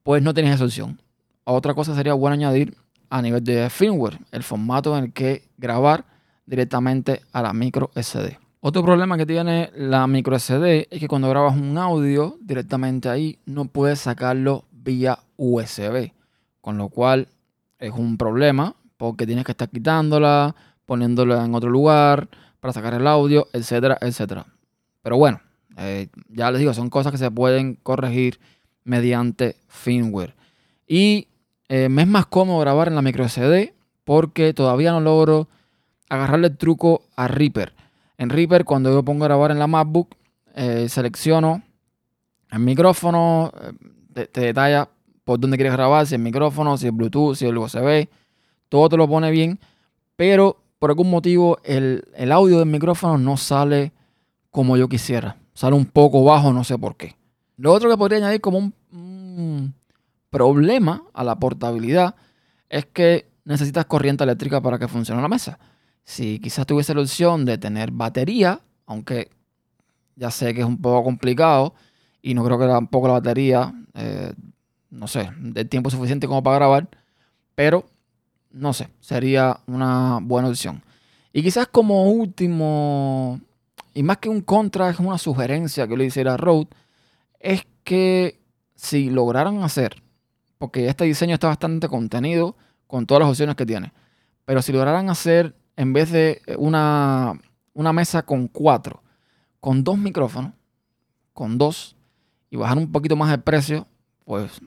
pues 0.03 0.21
no 0.21 0.33
tienes 0.33 0.55
esa 0.55 0.65
opción. 0.65 1.01
Otra 1.43 1.73
cosa 1.73 1.95
sería 1.95 2.13
bueno 2.13 2.35
añadir 2.35 2.75
a 3.09 3.21
nivel 3.21 3.43
de 3.43 3.69
firmware, 3.69 4.19
el 4.31 4.43
formato 4.43 4.97
en 4.97 5.05
el 5.05 5.13
que 5.13 5.49
grabar 5.57 6.05
directamente 6.45 7.21
a 7.33 7.41
la 7.41 7.53
micro 7.53 7.91
SD. 7.95 8.37
Otro 8.61 8.83
problema 8.83 9.17
que 9.17 9.25
tiene 9.25 9.71
la 9.75 10.05
micro 10.05 10.37
SD 10.37 10.87
es 10.91 10.99
que 10.99 11.07
cuando 11.07 11.29
grabas 11.29 11.55
un 11.55 11.77
audio 11.77 12.37
directamente 12.41 13.09
ahí 13.09 13.39
no 13.45 13.65
puedes 13.65 13.99
sacarlo 13.99 14.65
vía 14.71 15.19
USB, 15.35 16.11
con 16.61 16.77
lo 16.77 16.89
cual 16.89 17.27
es 17.79 17.91
un 17.91 18.17
problema 18.17 18.75
porque 19.01 19.25
tienes 19.25 19.45
que 19.45 19.53
estar 19.53 19.67
quitándola, 19.67 20.55
poniéndola 20.85 21.43
en 21.43 21.55
otro 21.55 21.71
lugar 21.71 22.29
para 22.59 22.71
sacar 22.71 22.93
el 22.93 23.07
audio, 23.07 23.47
etcétera, 23.51 23.97
etcétera. 23.99 24.45
Pero 25.01 25.17
bueno, 25.17 25.41
eh, 25.75 26.09
ya 26.29 26.51
les 26.51 26.59
digo, 26.59 26.71
son 26.75 26.91
cosas 26.91 27.11
que 27.11 27.17
se 27.17 27.31
pueden 27.31 27.79
corregir 27.81 28.39
mediante 28.83 29.55
firmware. 29.67 30.35
Y 30.87 31.29
eh, 31.67 31.89
me 31.89 32.03
es 32.03 32.07
más 32.07 32.27
cómodo 32.27 32.59
grabar 32.59 32.89
en 32.89 32.93
la 32.93 33.01
micro 33.01 33.27
SD 33.27 33.73
porque 34.03 34.53
todavía 34.53 34.91
no 34.91 35.01
logro 35.01 35.47
agarrarle 36.07 36.49
el 36.49 36.57
truco 36.57 37.01
a 37.15 37.27
Reaper. 37.27 37.73
En 38.19 38.29
Reaper, 38.29 38.65
cuando 38.65 38.93
yo 38.93 39.01
pongo 39.01 39.25
a 39.25 39.29
grabar 39.29 39.49
en 39.49 39.57
la 39.57 39.65
MacBook, 39.65 40.15
eh, 40.53 40.87
selecciono 40.89 41.63
el 42.51 42.59
micrófono, 42.59 43.51
te, 44.13 44.41
detalla 44.41 44.89
por 45.23 45.39
dónde 45.39 45.57
quieres 45.57 45.73
grabar, 45.73 46.05
si 46.05 46.13
el 46.13 46.21
micrófono, 46.21 46.77
si 46.77 46.85
el 46.85 46.91
Bluetooth, 46.91 47.33
si 47.33 47.47
el 47.47 47.57
USB, 47.57 48.07
todo 48.71 48.87
te 48.87 48.95
lo 48.95 49.05
pone 49.05 49.29
bien, 49.31 49.59
pero 50.15 50.63
por 50.79 50.91
algún 50.91 51.09
motivo 51.09 51.57
el, 51.65 52.05
audio 52.31 52.59
del 52.59 52.69
micrófono 52.69 53.17
no 53.17 53.35
sale 53.35 53.91
como 54.49 54.77
yo 54.77 54.87
quisiera, 54.87 55.35
sale 55.53 55.75
un 55.75 55.85
poco 55.85 56.23
bajo, 56.23 56.53
no 56.53 56.63
sé 56.63 56.77
por 56.77 56.95
qué. 56.95 57.17
Lo 57.57 57.73
otro 57.73 57.89
que 57.89 57.97
podría 57.97 58.19
añadir 58.19 58.39
como 58.39 58.59
un, 58.59 59.75
problema 60.29 61.03
a 61.13 61.25
la 61.25 61.37
portabilidad 61.37 62.15
es 62.69 62.85
que 62.85 63.29
necesitas 63.43 63.85
corriente 63.87 64.23
eléctrica 64.23 64.61
para 64.61 64.79
que 64.79 64.87
funcione 64.87 65.21
la 65.21 65.27
mesa. 65.27 65.59
Si 66.05 66.39
quizás 66.39 66.65
tuviese 66.65 66.95
la 66.95 67.01
opción 67.01 67.43
de 67.43 67.57
tener 67.57 67.91
batería, 67.91 68.61
aunque 68.85 69.31
ya 70.15 70.31
sé 70.31 70.53
que 70.53 70.61
es 70.61 70.65
un 70.65 70.77
poco 70.77 71.03
complicado 71.03 71.73
y 72.21 72.33
no 72.33 72.45
creo 72.45 72.57
que 72.57 72.67
tampoco 72.67 73.07
la 73.07 73.15
batería, 73.15 73.73
eh, 73.95 74.31
no 74.89 75.07
sé, 75.07 75.29
de 75.37 75.65
tiempo 75.65 75.89
suficiente 75.89 76.25
como 76.25 76.41
para 76.41 76.55
grabar, 76.55 76.87
pero 77.53 77.90
no 78.53 78.73
sé, 78.73 78.89
sería 78.99 79.59
una 79.67 80.19
buena 80.21 80.49
opción. 80.49 80.83
Y 81.33 81.43
quizás 81.43 81.67
como 81.67 82.11
último, 82.11 83.39
y 83.93 84.03
más 84.03 84.17
que 84.17 84.29
un 84.29 84.41
contra, 84.41 84.89
es 84.89 84.99
una 84.99 85.17
sugerencia 85.17 85.87
que 85.87 85.97
le 85.97 86.05
hiciera 86.05 86.33
a 86.33 86.37
Rode, 86.37 86.67
es 87.39 87.65
que 87.83 88.39
si 88.75 89.09
lograran 89.09 89.63
hacer, 89.63 90.01
porque 90.57 90.87
este 90.87 91.05
diseño 91.05 91.33
está 91.33 91.47
bastante 91.47 91.87
contenido 91.87 92.55
con 92.87 93.05
todas 93.05 93.21
las 93.21 93.29
opciones 93.29 93.55
que 93.55 93.65
tiene, 93.65 93.93
pero 94.45 94.61
si 94.61 94.71
lograran 94.71 95.09
hacer, 95.09 95.55
en 95.77 95.93
vez 95.93 96.11
de 96.11 96.41
una, 96.57 97.39
una 97.73 97.93
mesa 97.93 98.23
con 98.23 98.47
cuatro, 98.47 99.01
con 99.59 99.83
dos 99.83 99.97
micrófonos, 99.97 100.53
con 101.33 101.57
dos, 101.57 101.95
y 102.49 102.57
bajar 102.57 102.77
un 102.77 102.91
poquito 102.91 103.15
más 103.15 103.31
el 103.33 103.41
precio, 103.41 103.87
pues 104.25 104.59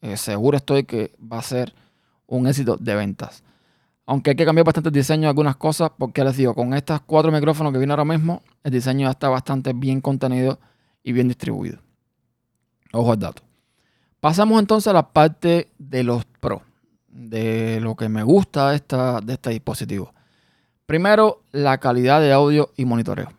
eh, 0.00 0.16
seguro 0.16 0.56
estoy 0.56 0.84
que 0.84 1.12
va 1.20 1.38
a 1.38 1.42
ser 1.42 1.74
un 2.26 2.46
éxito 2.46 2.76
de 2.76 2.94
ventas. 2.94 3.42
Aunque 4.06 4.30
hay 4.30 4.36
que 4.36 4.44
cambiar 4.44 4.64
bastante 4.64 4.88
el 4.88 4.94
diseño 4.94 5.22
de 5.22 5.28
algunas 5.28 5.56
cosas, 5.56 5.90
porque 5.98 6.22
les 6.22 6.36
digo, 6.36 6.54
con 6.54 6.74
estos 6.74 7.00
cuatro 7.00 7.32
micrófonos 7.32 7.72
que 7.72 7.78
vienen 7.78 7.90
ahora 7.90 8.04
mismo, 8.04 8.42
el 8.62 8.72
diseño 8.72 9.06
ya 9.06 9.10
está 9.10 9.28
bastante 9.28 9.72
bien 9.72 10.00
contenido 10.00 10.60
y 11.02 11.12
bien 11.12 11.28
distribuido. 11.28 11.78
Ojo 12.92 13.12
al 13.12 13.18
dato. 13.18 13.42
Pasamos 14.20 14.60
entonces 14.60 14.88
a 14.88 14.92
la 14.92 15.08
parte 15.12 15.72
de 15.78 16.04
los 16.04 16.24
Pro, 16.24 16.62
de 17.08 17.80
lo 17.80 17.96
que 17.96 18.08
me 18.08 18.22
gusta 18.22 18.70
de, 18.70 18.76
esta, 18.76 19.20
de 19.20 19.34
este 19.34 19.50
dispositivo. 19.50 20.12
Primero, 20.86 21.42
la 21.50 21.78
calidad 21.78 22.20
de 22.20 22.32
audio 22.32 22.72
y 22.76 22.84
monitoreo. 22.84 23.32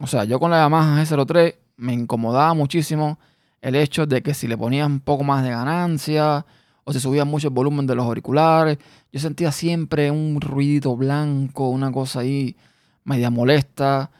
O 0.00 0.08
sea, 0.08 0.24
yo 0.24 0.40
con 0.40 0.50
la 0.50 0.58
Yamaha 0.58 1.02
G03 1.04 1.54
me 1.76 1.92
incomodaba 1.92 2.54
muchísimo 2.54 3.18
el 3.60 3.76
hecho 3.76 4.04
de 4.06 4.20
que 4.22 4.34
si 4.34 4.48
le 4.48 4.58
ponías 4.58 4.88
un 4.88 4.98
poco 4.98 5.22
más 5.22 5.44
de 5.44 5.50
ganancia 5.50 6.44
o 6.84 6.92
se 6.92 7.00
subía 7.00 7.24
mucho 7.24 7.48
el 7.48 7.54
volumen 7.54 7.86
de 7.86 7.94
los 7.94 8.06
auriculares, 8.06 8.78
yo 9.12 9.20
sentía 9.20 9.52
siempre 9.52 10.10
un 10.10 10.40
ruido 10.40 10.96
blanco, 10.96 11.68
una 11.68 11.92
cosa 11.92 12.20
ahí 12.20 12.56
media 13.04 13.30
molesta, 13.30 14.10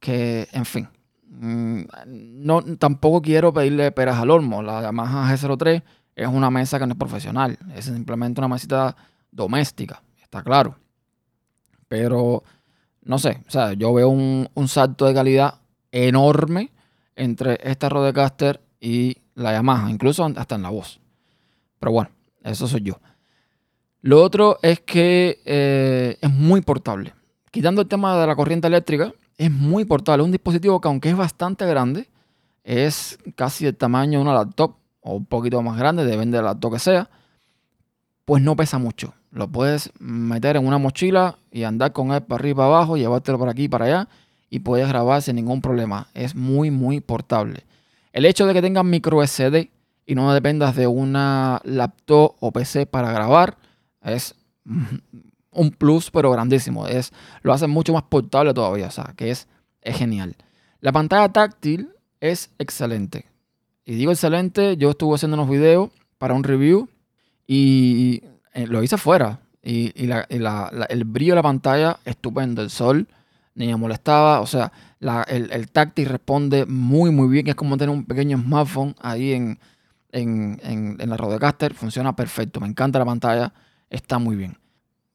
que, 0.00 0.48
en 0.52 0.64
fin, 0.64 0.88
mm, 1.28 1.80
no, 2.06 2.62
tampoco 2.78 3.22
quiero 3.22 3.52
pedirle 3.52 3.92
peras 3.92 4.18
al 4.18 4.30
olmo. 4.30 4.62
La 4.62 4.82
Yamaha 4.82 5.34
G03 5.34 5.82
es 6.14 6.28
una 6.28 6.50
mesa 6.50 6.78
que 6.78 6.86
no 6.86 6.92
es 6.92 6.98
profesional, 6.98 7.58
es 7.74 7.86
simplemente 7.86 8.40
una 8.40 8.48
mesita 8.48 8.96
doméstica, 9.30 10.02
está 10.22 10.42
claro. 10.42 10.76
Pero, 11.88 12.42
no 13.02 13.18
sé, 13.18 13.42
o 13.46 13.50
sea, 13.50 13.72
yo 13.74 13.92
veo 13.92 14.08
un, 14.08 14.48
un 14.54 14.68
salto 14.68 15.06
de 15.06 15.14
calidad 15.14 15.60
enorme 15.92 16.72
entre 17.14 17.58
esta 17.62 17.88
Rodecaster 17.88 18.60
y 18.80 19.18
la 19.34 19.52
Yamaha, 19.52 19.90
incluso 19.90 20.24
hasta 20.36 20.54
en 20.54 20.62
la 20.62 20.70
voz. 20.70 21.00
Pero 21.86 21.92
bueno, 21.92 22.10
eso 22.42 22.66
soy 22.66 22.80
yo. 22.80 22.98
Lo 24.02 24.20
otro 24.20 24.58
es 24.60 24.80
que 24.80 25.40
eh, 25.44 26.18
es 26.20 26.30
muy 26.32 26.60
portable. 26.60 27.14
Quitando 27.52 27.82
el 27.82 27.86
tema 27.86 28.18
de 28.18 28.26
la 28.26 28.34
corriente 28.34 28.66
eléctrica, 28.66 29.14
es 29.38 29.52
muy 29.52 29.84
portable. 29.84 30.24
Un 30.24 30.32
dispositivo 30.32 30.80
que 30.80 30.88
aunque 30.88 31.10
es 31.10 31.16
bastante 31.16 31.64
grande, 31.64 32.08
es 32.64 33.20
casi 33.36 33.66
el 33.66 33.76
tamaño 33.76 34.18
de 34.18 34.24
una 34.24 34.34
laptop 34.34 34.74
o 35.00 35.14
un 35.14 35.26
poquito 35.26 35.62
más 35.62 35.78
grande, 35.78 36.04
depende 36.04 36.38
de 36.38 36.42
la 36.42 36.48
laptop 36.48 36.72
que 36.72 36.78
sea, 36.80 37.08
pues 38.24 38.42
no 38.42 38.56
pesa 38.56 38.78
mucho. 38.78 39.14
Lo 39.30 39.46
puedes 39.46 39.92
meter 40.00 40.56
en 40.56 40.66
una 40.66 40.78
mochila 40.78 41.38
y 41.52 41.62
andar 41.62 41.92
con 41.92 42.10
él 42.10 42.24
para 42.24 42.40
arriba 42.40 42.50
y 42.50 42.56
para 42.56 42.66
abajo, 42.66 42.96
llevártelo 42.96 43.38
por 43.38 43.48
aquí 43.48 43.62
y 43.62 43.68
para 43.68 43.84
allá 43.84 44.08
y 44.50 44.58
puedes 44.58 44.88
grabar 44.88 45.22
sin 45.22 45.36
ningún 45.36 45.62
problema. 45.62 46.08
Es 46.14 46.34
muy, 46.34 46.72
muy 46.72 46.98
portable. 46.98 47.64
El 48.12 48.24
hecho 48.24 48.44
de 48.44 48.54
que 48.54 48.62
tenga 48.62 48.82
micro 48.82 49.24
SD 49.24 49.70
y 50.06 50.14
no 50.14 50.32
dependas 50.32 50.76
de 50.76 50.86
una 50.86 51.60
laptop 51.64 52.36
o 52.40 52.52
PC 52.52 52.86
para 52.86 53.12
grabar 53.12 53.58
es 54.02 54.34
un 55.50 55.70
plus, 55.70 56.10
pero 56.10 56.30
grandísimo. 56.30 56.86
Es, 56.86 57.12
lo 57.42 57.52
hace 57.52 57.66
mucho 57.66 57.92
más 57.92 58.04
portable 58.04 58.54
todavía, 58.54 58.86
o 58.86 58.90
sea, 58.90 59.12
que 59.16 59.30
es, 59.30 59.48
es 59.82 59.96
genial. 59.96 60.36
La 60.80 60.92
pantalla 60.92 61.32
táctil 61.32 61.90
es 62.20 62.50
excelente. 62.58 63.26
Y 63.84 63.94
digo 63.94 64.12
excelente, 64.12 64.76
yo 64.76 64.90
estuve 64.90 65.14
haciendo 65.14 65.36
unos 65.36 65.50
videos 65.50 65.90
para 66.18 66.34
un 66.34 66.44
review 66.44 66.88
y 67.46 68.22
eh, 68.52 68.66
lo 68.66 68.82
hice 68.82 68.96
afuera. 68.96 69.40
Y, 69.62 69.92
el 69.98 71.04
brillo 71.04 71.32
de 71.32 71.36
la 71.36 71.42
pantalla, 71.42 71.98
estupendo. 72.04 72.62
El 72.62 72.70
sol 72.70 73.08
ni 73.54 73.66
me 73.66 73.76
molestaba. 73.76 74.40
O 74.40 74.46
sea, 74.46 74.72
el, 75.28 75.70
táctil 75.70 76.08
responde 76.08 76.66
muy, 76.66 77.10
muy 77.10 77.28
bien. 77.28 77.48
Es 77.48 77.56
como 77.56 77.76
tener 77.76 77.94
un 77.94 78.04
pequeño 78.04 78.38
smartphone 78.38 78.94
ahí 79.00 79.32
en, 79.32 79.58
en, 80.20 80.96
la 80.98 81.16
Rodecaster. 81.16 81.74
Funciona 81.74 82.14
perfecto. 82.14 82.60
Me 82.60 82.66
encanta 82.66 82.98
la 82.98 83.04
pantalla. 83.04 83.52
Está 83.90 84.18
muy 84.18 84.36
bien. 84.36 84.56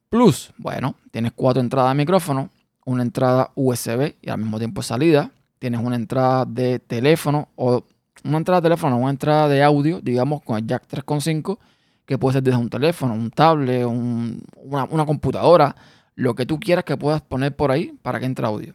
Plus, 0.10 0.54
bueno, 0.58 0.96
tienes 1.12 1.32
cuatro 1.34 1.62
entradas 1.62 1.92
de 1.92 1.96
micrófono, 1.96 2.50
una 2.86 3.02
entrada 3.02 3.52
USB 3.56 4.16
y 4.22 4.30
al 4.30 4.40
mismo 4.40 4.58
tiempo 4.58 4.82
salida. 4.82 5.32
Tienes 5.60 5.80
una 5.80 5.96
entrada 5.96 6.46
de 6.46 6.80
teléfono 6.80 7.50
o 7.56 7.86
una 8.24 8.38
entrada 8.38 8.62
de 8.62 8.66
teléfono, 8.66 8.98
una 8.98 9.12
entrada 9.12 9.48
de 9.48 9.64
audio, 9.64 10.02
digamos, 10.02 10.42
con 10.44 10.58
el 10.58 10.68
jack 10.68 10.88
3.5, 10.88 11.58
que 12.06 12.18
puede 12.18 12.34
ser 12.34 12.44
desde 12.44 12.58
un 12.58 12.70
teléfono, 12.70 13.14
un 13.14 13.32
tablet, 13.32 13.86
una, 13.86 14.84
una 14.86 15.06
computadora 15.06 15.76
lo 16.16 16.36
que 16.36 16.46
tú 16.46 16.60
quieras 16.60 16.84
que 16.84 16.98
puedas 16.98 17.22
poner 17.22 17.56
por 17.56 17.72
ahí 17.72 17.98
para 18.02 18.20
que 18.20 18.26
entre 18.26 18.46
audio. 18.46 18.74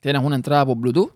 Tienes 0.00 0.22
una 0.22 0.36
entrada 0.36 0.64
por 0.64 0.76
Bluetooth, 0.76 1.12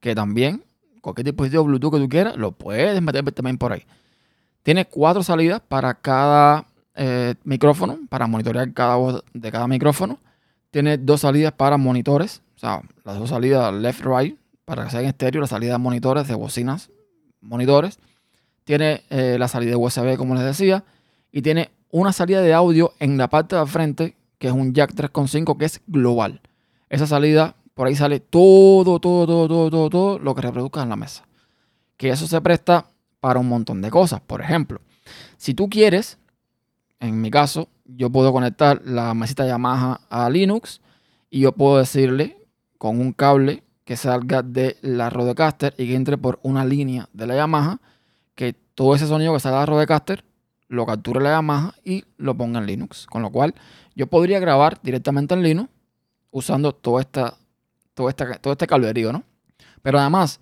que 0.00 0.14
también, 0.14 0.64
cualquier 1.02 1.26
dispositivo 1.26 1.64
Bluetooth 1.64 1.92
que 1.92 1.98
tú 1.98 2.08
quieras, 2.08 2.36
lo 2.38 2.52
puedes 2.52 3.02
meter 3.02 3.30
también 3.32 3.58
por 3.58 3.72
ahí. 3.72 3.84
Tienes 4.62 4.86
cuatro 4.88 5.22
salidas 5.22 5.60
para 5.60 5.92
cada 5.92 6.64
eh, 6.94 7.34
micrófono, 7.44 7.98
para 8.08 8.26
monitorear 8.26 8.72
cada 8.72 8.96
voz 8.96 9.22
de 9.34 9.52
cada 9.52 9.68
micrófono. 9.68 10.18
Tiene 10.70 10.96
dos 10.96 11.20
salidas 11.20 11.52
para 11.52 11.76
monitores, 11.76 12.40
o 12.56 12.58
sea, 12.58 12.80
las 13.04 13.18
dos 13.18 13.28
salidas 13.28 13.74
left-right, 13.74 14.38
para 14.64 14.84
que 14.84 14.90
sea 14.90 15.00
en 15.00 15.08
estéreo, 15.08 15.42
la 15.42 15.46
salida 15.46 15.72
de 15.72 15.78
monitores, 15.78 16.26
de 16.28 16.34
bocinas, 16.34 16.90
monitores. 17.42 17.98
Tiene 18.64 19.02
eh, 19.10 19.36
la 19.38 19.48
salida 19.48 19.76
USB, 19.76 20.16
como 20.16 20.34
les 20.34 20.44
decía, 20.44 20.84
y 21.30 21.42
tiene 21.42 21.70
una 21.90 22.12
salida 22.12 22.40
de 22.40 22.54
audio 22.54 22.92
en 23.00 23.18
la 23.18 23.28
parte 23.28 23.56
de 23.56 23.66
frente 23.66 24.16
que 24.38 24.48
es 24.48 24.54
un 24.54 24.72
jack 24.74 24.92
3.5 24.94 25.56
que 25.56 25.66
es 25.66 25.80
global. 25.86 26.40
Esa 26.88 27.06
salida, 27.06 27.54
por 27.74 27.86
ahí 27.86 27.96
sale 27.96 28.20
todo, 28.20 29.00
todo, 29.00 29.26
todo, 29.26 29.48
todo, 29.48 29.70
todo, 29.70 29.90
todo 29.90 30.18
lo 30.18 30.34
que 30.34 30.42
reproduzca 30.42 30.82
en 30.82 30.88
la 30.88 30.96
mesa. 30.96 31.24
Que 31.96 32.10
eso 32.10 32.26
se 32.26 32.40
presta 32.40 32.86
para 33.20 33.40
un 33.40 33.48
montón 33.48 33.80
de 33.82 33.90
cosas. 33.90 34.20
Por 34.20 34.40
ejemplo, 34.40 34.80
si 35.36 35.54
tú 35.54 35.68
quieres, 35.68 36.18
en 37.00 37.20
mi 37.20 37.30
caso, 37.30 37.68
yo 37.84 38.10
puedo 38.10 38.32
conectar 38.32 38.82
la 38.84 39.14
mesita 39.14 39.46
Yamaha 39.46 40.00
a 40.08 40.28
Linux 40.30 40.80
y 41.30 41.40
yo 41.40 41.52
puedo 41.52 41.78
decirle 41.78 42.36
con 42.78 43.00
un 43.00 43.12
cable 43.12 43.62
que 43.84 43.96
salga 43.96 44.42
de 44.42 44.76
la 44.82 45.10
Rodecaster 45.10 45.74
y 45.78 45.86
que 45.86 45.94
entre 45.94 46.18
por 46.18 46.40
una 46.42 46.64
línea 46.64 47.08
de 47.12 47.26
la 47.26 47.36
Yamaha, 47.36 47.80
que 48.34 48.52
todo 48.52 48.94
ese 48.94 49.06
sonido 49.06 49.32
que 49.32 49.40
salga 49.40 49.60
de 49.60 49.62
la 49.62 49.66
Rodecaster 49.66 50.24
lo 50.68 50.86
capture 50.86 51.20
la 51.20 51.30
Yamaha 51.30 51.74
y 51.84 52.04
lo 52.16 52.36
ponga 52.36 52.58
en 52.58 52.66
Linux. 52.66 53.06
Con 53.06 53.22
lo 53.22 53.30
cual, 53.30 53.54
yo 53.94 54.06
podría 54.06 54.40
grabar 54.40 54.80
directamente 54.82 55.34
en 55.34 55.42
Linux 55.42 55.70
usando 56.30 56.72
todo, 56.72 56.98
esta, 56.98 57.36
todo, 57.94 58.08
esta, 58.08 58.34
todo 58.34 58.52
este 58.52 58.66
cablerío, 58.66 59.12
¿no? 59.12 59.24
Pero 59.82 59.98
además, 59.98 60.40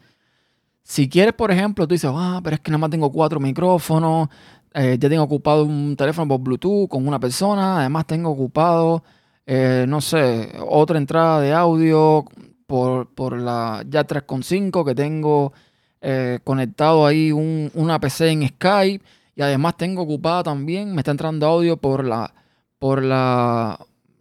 si 0.82 1.08
quieres, 1.08 1.34
por 1.34 1.50
ejemplo, 1.50 1.86
tú 1.86 1.94
dices, 1.94 2.10
ah, 2.12 2.40
pero 2.42 2.56
es 2.56 2.60
que 2.60 2.70
nada 2.70 2.78
más 2.78 2.90
tengo 2.90 3.10
cuatro 3.12 3.40
micrófonos, 3.40 4.28
eh, 4.74 4.96
ya 5.00 5.08
tengo 5.08 5.22
ocupado 5.24 5.64
un 5.64 5.96
teléfono 5.96 6.28
por 6.28 6.40
Bluetooth 6.40 6.88
con 6.88 7.06
una 7.06 7.18
persona, 7.18 7.80
además 7.80 8.06
tengo 8.06 8.30
ocupado, 8.30 9.02
eh, 9.46 9.84
no 9.88 10.00
sé, 10.00 10.52
otra 10.68 10.98
entrada 10.98 11.40
de 11.40 11.52
audio 11.52 12.24
por, 12.66 13.12
por 13.14 13.36
la 13.38 13.84
ya 13.88 14.06
3.5 14.06 14.84
que 14.84 14.94
tengo 14.94 15.52
eh, 16.00 16.38
conectado 16.44 17.04
ahí 17.04 17.32
un, 17.32 17.70
una 17.74 17.98
PC 18.00 18.30
en 18.30 18.48
Skype 18.48 19.04
y 19.34 19.42
además 19.42 19.76
tengo 19.76 20.02
ocupada 20.02 20.44
también, 20.44 20.94
me 20.94 21.00
está 21.00 21.10
entrando 21.10 21.46
audio 21.46 21.76
por 21.76 22.04
la, 22.04 22.32
por 22.78 23.02
la 23.02 23.78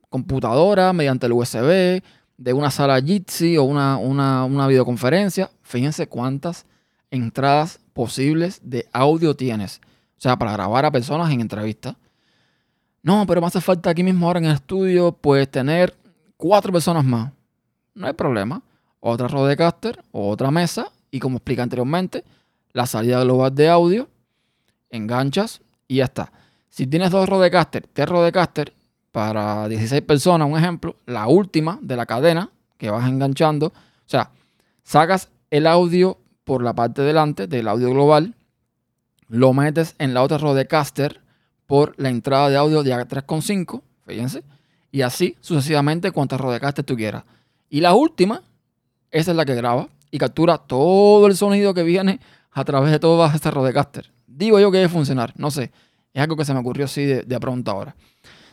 computadora 0.10 0.94
mediante 0.94 1.28
el 1.28 1.34
USB 1.34 2.02
de 2.40 2.54
una 2.54 2.72
sala 2.72 3.02
Jitsi 3.02 3.58
o 3.58 3.64
una, 3.64 3.98
una, 3.98 4.68
videoconferencia. 4.68 5.52
Fíjense 5.62 6.08
cuántas 6.08 6.66
entradas 7.12 7.82
posibles 7.94 8.62
de 8.64 8.88
audio 8.94 9.36
tienes. 9.36 9.82
O 10.18 10.22
sea, 10.22 10.40
para 10.40 10.54
grabar 10.54 10.86
a 10.86 10.92
personas 10.92 11.30
en 11.32 11.42
entrevista. 11.42 11.98
No, 13.04 13.26
pero 13.28 13.42
me 13.42 13.48
hace 13.48 13.60
falta 13.60 13.90
aquí 13.90 14.04
mismo 14.04 14.26
ahora 14.26 14.40
en 14.40 14.46
el 14.46 14.54
estudio, 14.54 15.12
pues 15.12 15.52
tener 15.52 15.94
cuatro 16.38 16.72
personas 16.72 17.04
más. 17.04 17.34
No 17.94 18.08
hay 18.08 18.14
problema. 18.14 18.62
Otra 19.02 19.28
Rodecaster 19.28 20.02
o 20.12 20.30
otra 20.30 20.50
mesa. 20.50 20.92
Y 21.12 21.20
como 21.20 21.38
expliqué 21.38 21.62
anteriormente, 21.62 22.24
la 22.72 22.86
salida 22.86 23.22
global 23.22 23.54
de 23.54 23.68
audio 23.68 24.08
enganchas 24.90 25.62
y 25.90 25.98
ya 25.98 26.06
está. 26.06 26.32
Si 26.70 26.88
tienes 26.88 27.12
dos 27.12 27.28
Rodecaster, 27.28 27.86
tres 27.92 28.08
Rodecaster, 28.08 28.74
para 29.20 29.68
16 29.68 30.02
personas, 30.04 30.48
un 30.50 30.58
ejemplo, 30.58 30.96
la 31.06 31.28
última 31.28 31.78
de 31.82 31.98
la 31.98 32.06
cadena 32.06 32.52
que 32.78 32.90
vas 32.90 33.06
enganchando. 33.06 33.66
O 33.66 33.74
sea, 34.06 34.32
sacas 34.82 35.28
el 35.52 35.68
audio 35.68 36.18
por 36.46 36.64
la 36.64 36.74
parte 36.74 37.02
delante 37.02 37.46
del 37.46 37.68
audio 37.68 37.90
global, 37.90 38.34
lo 39.28 39.52
metes 39.52 39.94
en 39.98 40.14
la 40.14 40.24
otra 40.24 40.38
Rodecaster 40.38 41.20
por 41.68 41.96
la 41.98 42.08
entrada 42.08 42.48
de 42.48 42.56
audio 42.56 42.82
de 42.82 42.94
3.5, 42.94 43.82
fíjense, 44.08 44.42
y 44.90 45.02
así 45.02 45.36
sucesivamente 45.42 46.12
cuantas 46.12 46.40
Rodecaster 46.40 46.86
tú 46.86 46.96
quieras. 46.96 47.26
Y 47.70 47.82
la 47.82 47.96
última, 47.96 48.42
esa 49.12 49.32
es 49.32 49.36
la 49.36 49.44
que 49.44 49.56
graba 49.56 49.90
y 50.12 50.18
captura 50.18 50.60
todo 50.60 51.28
el 51.28 51.36
sonido 51.36 51.74
que 51.74 51.84
viene 51.84 52.22
a 52.54 52.64
través 52.64 52.92
de 52.92 53.00
todas 53.00 53.36
estas 53.36 53.54
Rodecaster. 53.54 54.10
Digo 54.26 54.62
yo 54.62 54.72
que 54.72 54.78
debe 54.78 54.90
funcionar, 54.90 55.34
no 55.36 55.52
sé. 55.52 55.74
Es 56.14 56.22
algo 56.22 56.38
que 56.38 56.46
se 56.46 56.54
me 56.54 56.62
ocurrió 56.62 56.86
así 56.86 57.04
de, 57.04 57.24
de 57.24 57.40
pronto 57.42 57.70
ahora. 57.70 57.98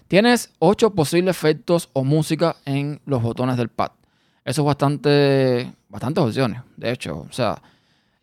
Tienes 0.09 0.53
ocho 0.61 0.95
posibles 0.95 1.37
efectos 1.37 1.91
o 1.93 2.05
música 2.05 2.57
en 2.65 3.01
los 3.07 3.23
botones 3.23 3.57
del 3.57 3.69
pad. 3.69 3.91
Eso 4.45 4.63
es 4.63 4.67
bastante, 4.67 5.73
bastantes 5.89 6.23
opciones, 6.23 6.63
de 6.77 6.93
hecho. 6.93 7.27
O 7.29 7.33
sea, 7.33 7.61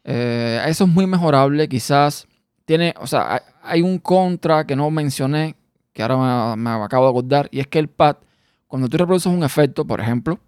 eh, 0.06 0.64
eso 0.66 0.86
es 0.86 0.90
muy 0.90 1.06
mejorable. 1.08 1.68
Quizás 1.68 2.26
tiene, 2.64 2.94
o 3.02 3.08
sea, 3.08 3.44
hay 3.62 3.82
un 3.82 4.00
contra 4.00 4.66
que 4.66 4.78
no 4.78 4.90
mencioné, 4.92 5.58
que 5.92 6.02
ahora 6.02 6.56
me, 6.56 6.64
me 6.64 6.70
acabo 6.84 7.06
de 7.06 7.12
acordar, 7.12 7.50
y 7.52 7.60
es 7.60 7.68
que 7.68 7.80
el 7.80 7.90
pad, 7.90 8.16
cuando 8.68 8.88
tú 8.88 8.98
reproduces 8.98 9.32
un 9.32 9.44
efecto, 9.44 9.86
por 9.86 10.00
ejemplo, 10.00 10.40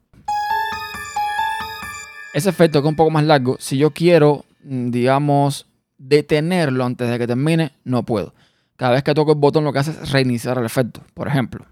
ese 2.33 2.49
efecto 2.49 2.81
que 2.81 2.87
es 2.87 2.91
un 2.91 2.95
poco 2.95 3.11
más 3.11 3.25
largo, 3.25 3.57
si 3.59 3.77
yo 3.77 3.91
quiero, 3.91 4.45
mm, 4.63 4.89
digamos, 4.89 5.67
detenerlo 5.97 6.85
antes 6.85 7.09
de 7.09 7.19
que 7.19 7.27
termine, 7.27 7.73
no 7.83 8.03
puedo. 8.03 8.33
Cada 8.77 8.91
vez 8.91 9.03
que 9.03 9.13
toco 9.13 9.31
el 9.31 9.37
botón 9.37 9.63
lo 9.63 9.71
que 9.71 9.79
hace 9.79 9.91
es 9.91 10.11
reiniciar 10.11 10.57
el 10.57 10.65
efecto, 10.65 11.01
por 11.13 11.27
ejemplo. 11.27 11.65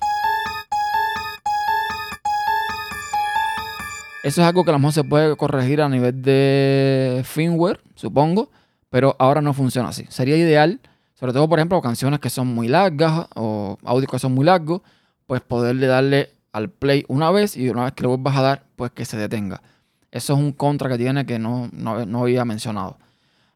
Eso 4.24 4.42
es 4.42 4.48
algo 4.48 4.64
que 4.64 4.70
a 4.70 4.74
lo 4.74 4.80
mejor 4.80 4.94
se 4.94 5.04
puede 5.04 5.36
corregir 5.36 5.82
a 5.82 5.90
nivel 5.90 6.22
de 6.22 7.24
firmware, 7.26 7.82
supongo, 7.96 8.52
pero 8.90 9.18
ahora 9.20 9.42
no 9.42 9.54
funciona 9.54 9.90
así. 9.90 10.06
Sería 10.08 10.38
ideal, 10.38 10.80
sobre 11.14 11.34
todo, 11.34 11.50
por 11.50 11.60
ejemplo, 11.60 11.82
canciones 11.82 12.22
que 12.22 12.30
son 12.30 12.48
muy 12.48 12.70
largas 12.70 13.28
o 13.36 13.78
audios 13.84 14.10
que 14.10 14.20
son 14.20 14.34
muy 14.34 14.46
largos, 14.46 14.82
pues 15.28 15.42
poderle 15.42 15.88
darle 15.88 16.30
al 16.54 16.70
play 16.70 17.04
una 17.10 17.32
vez 17.32 17.58
y 17.58 17.68
una 17.68 17.84
vez 17.84 17.94
que 17.94 18.04
le 18.04 18.08
vuelvas 18.08 18.38
a 18.38 18.42
dar, 18.42 18.64
pues 18.78 18.92
que 18.92 19.04
se 19.04 19.18
detenga. 19.18 19.62
Eso 20.10 20.34
es 20.34 20.40
un 20.40 20.54
contra 20.54 20.88
que 20.88 20.98
tiene 20.98 21.26
que 21.26 21.38
no, 21.38 21.70
no, 21.74 22.22
había 22.22 22.46
mencionado. 22.46 22.98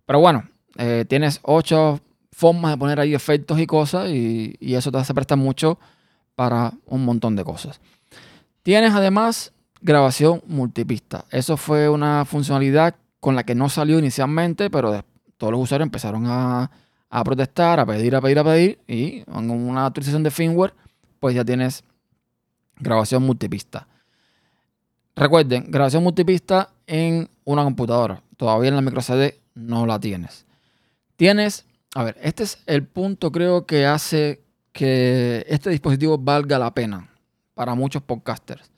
Pero 0.05 0.19
bueno, 0.19 0.49
eh, 0.77 1.05
tienes 1.07 1.39
ocho 1.43 2.01
formas 2.37 2.69
de 2.69 2.77
poner 2.77 2.99
ahí 2.99 3.15
efectos 3.15 3.59
y 3.59 3.65
cosas 3.65 4.11
y, 4.11 4.55
eso 4.61 4.91
te 4.91 4.99
hace 4.99 5.11
prestar 5.11 5.39
mucho 5.39 5.79
para 6.35 6.71
un 6.85 7.03
montón 7.03 7.35
de 7.35 7.43
cosas. 7.43 7.81
Tienes 8.61 8.93
además 8.93 9.53
grabación 9.81 10.43
multipista. 10.45 11.25
Eso 11.31 11.57
fue 11.57 11.89
una 11.89 12.25
funcionalidad 12.25 12.93
con 13.19 13.35
la 13.35 13.43
que 13.43 13.55
no 13.55 13.69
salió 13.69 13.97
inicialmente, 13.97 14.69
pero 14.69 15.03
todos 15.37 15.51
los 15.51 15.61
usuarios 15.63 15.87
empezaron 15.87 16.25
a, 16.27 16.69
protestar, 17.25 17.79
a 17.79 17.87
pedir, 17.87 18.15
a 18.15 18.21
pedir, 18.21 18.37
a 18.37 18.43
pedir, 18.43 18.79
y 18.87 19.21
con 19.23 19.49
una 19.49 19.87
actualización 19.87 20.21
de 20.21 20.29
firmware, 20.29 20.75
pues 21.19 21.33
ya 21.33 21.43
tienes 21.43 21.83
grabación 22.77 23.23
multipista. 23.23 23.87
Recuerden, 25.15 25.71
grabación 25.71 26.03
multipista 26.03 26.69
en 26.85 27.31
una 27.45 27.63
computadora. 27.63 28.21
Todavía 28.37 28.69
en 28.69 28.75
la 28.75 28.83
micro 28.83 29.01
CD 29.01 29.39
no 29.55 29.87
la 29.87 29.99
tienes. 29.99 30.45
Tienes, 31.15 31.65
a 31.95 32.03
ver, 32.03 32.17
este 32.21 32.43
es 32.43 32.59
el 32.65 32.85
punto 32.85 33.31
creo 33.31 33.65
que 33.65 33.85
hace 33.85 34.43
que 34.71 35.45
este 35.47 35.69
dispositivo 35.69 36.17
valga 36.17 36.59
la 36.59 36.73
pena 36.73 37.09
para 37.53 37.73
muchos 37.73 38.03
podcasters. 38.03 38.69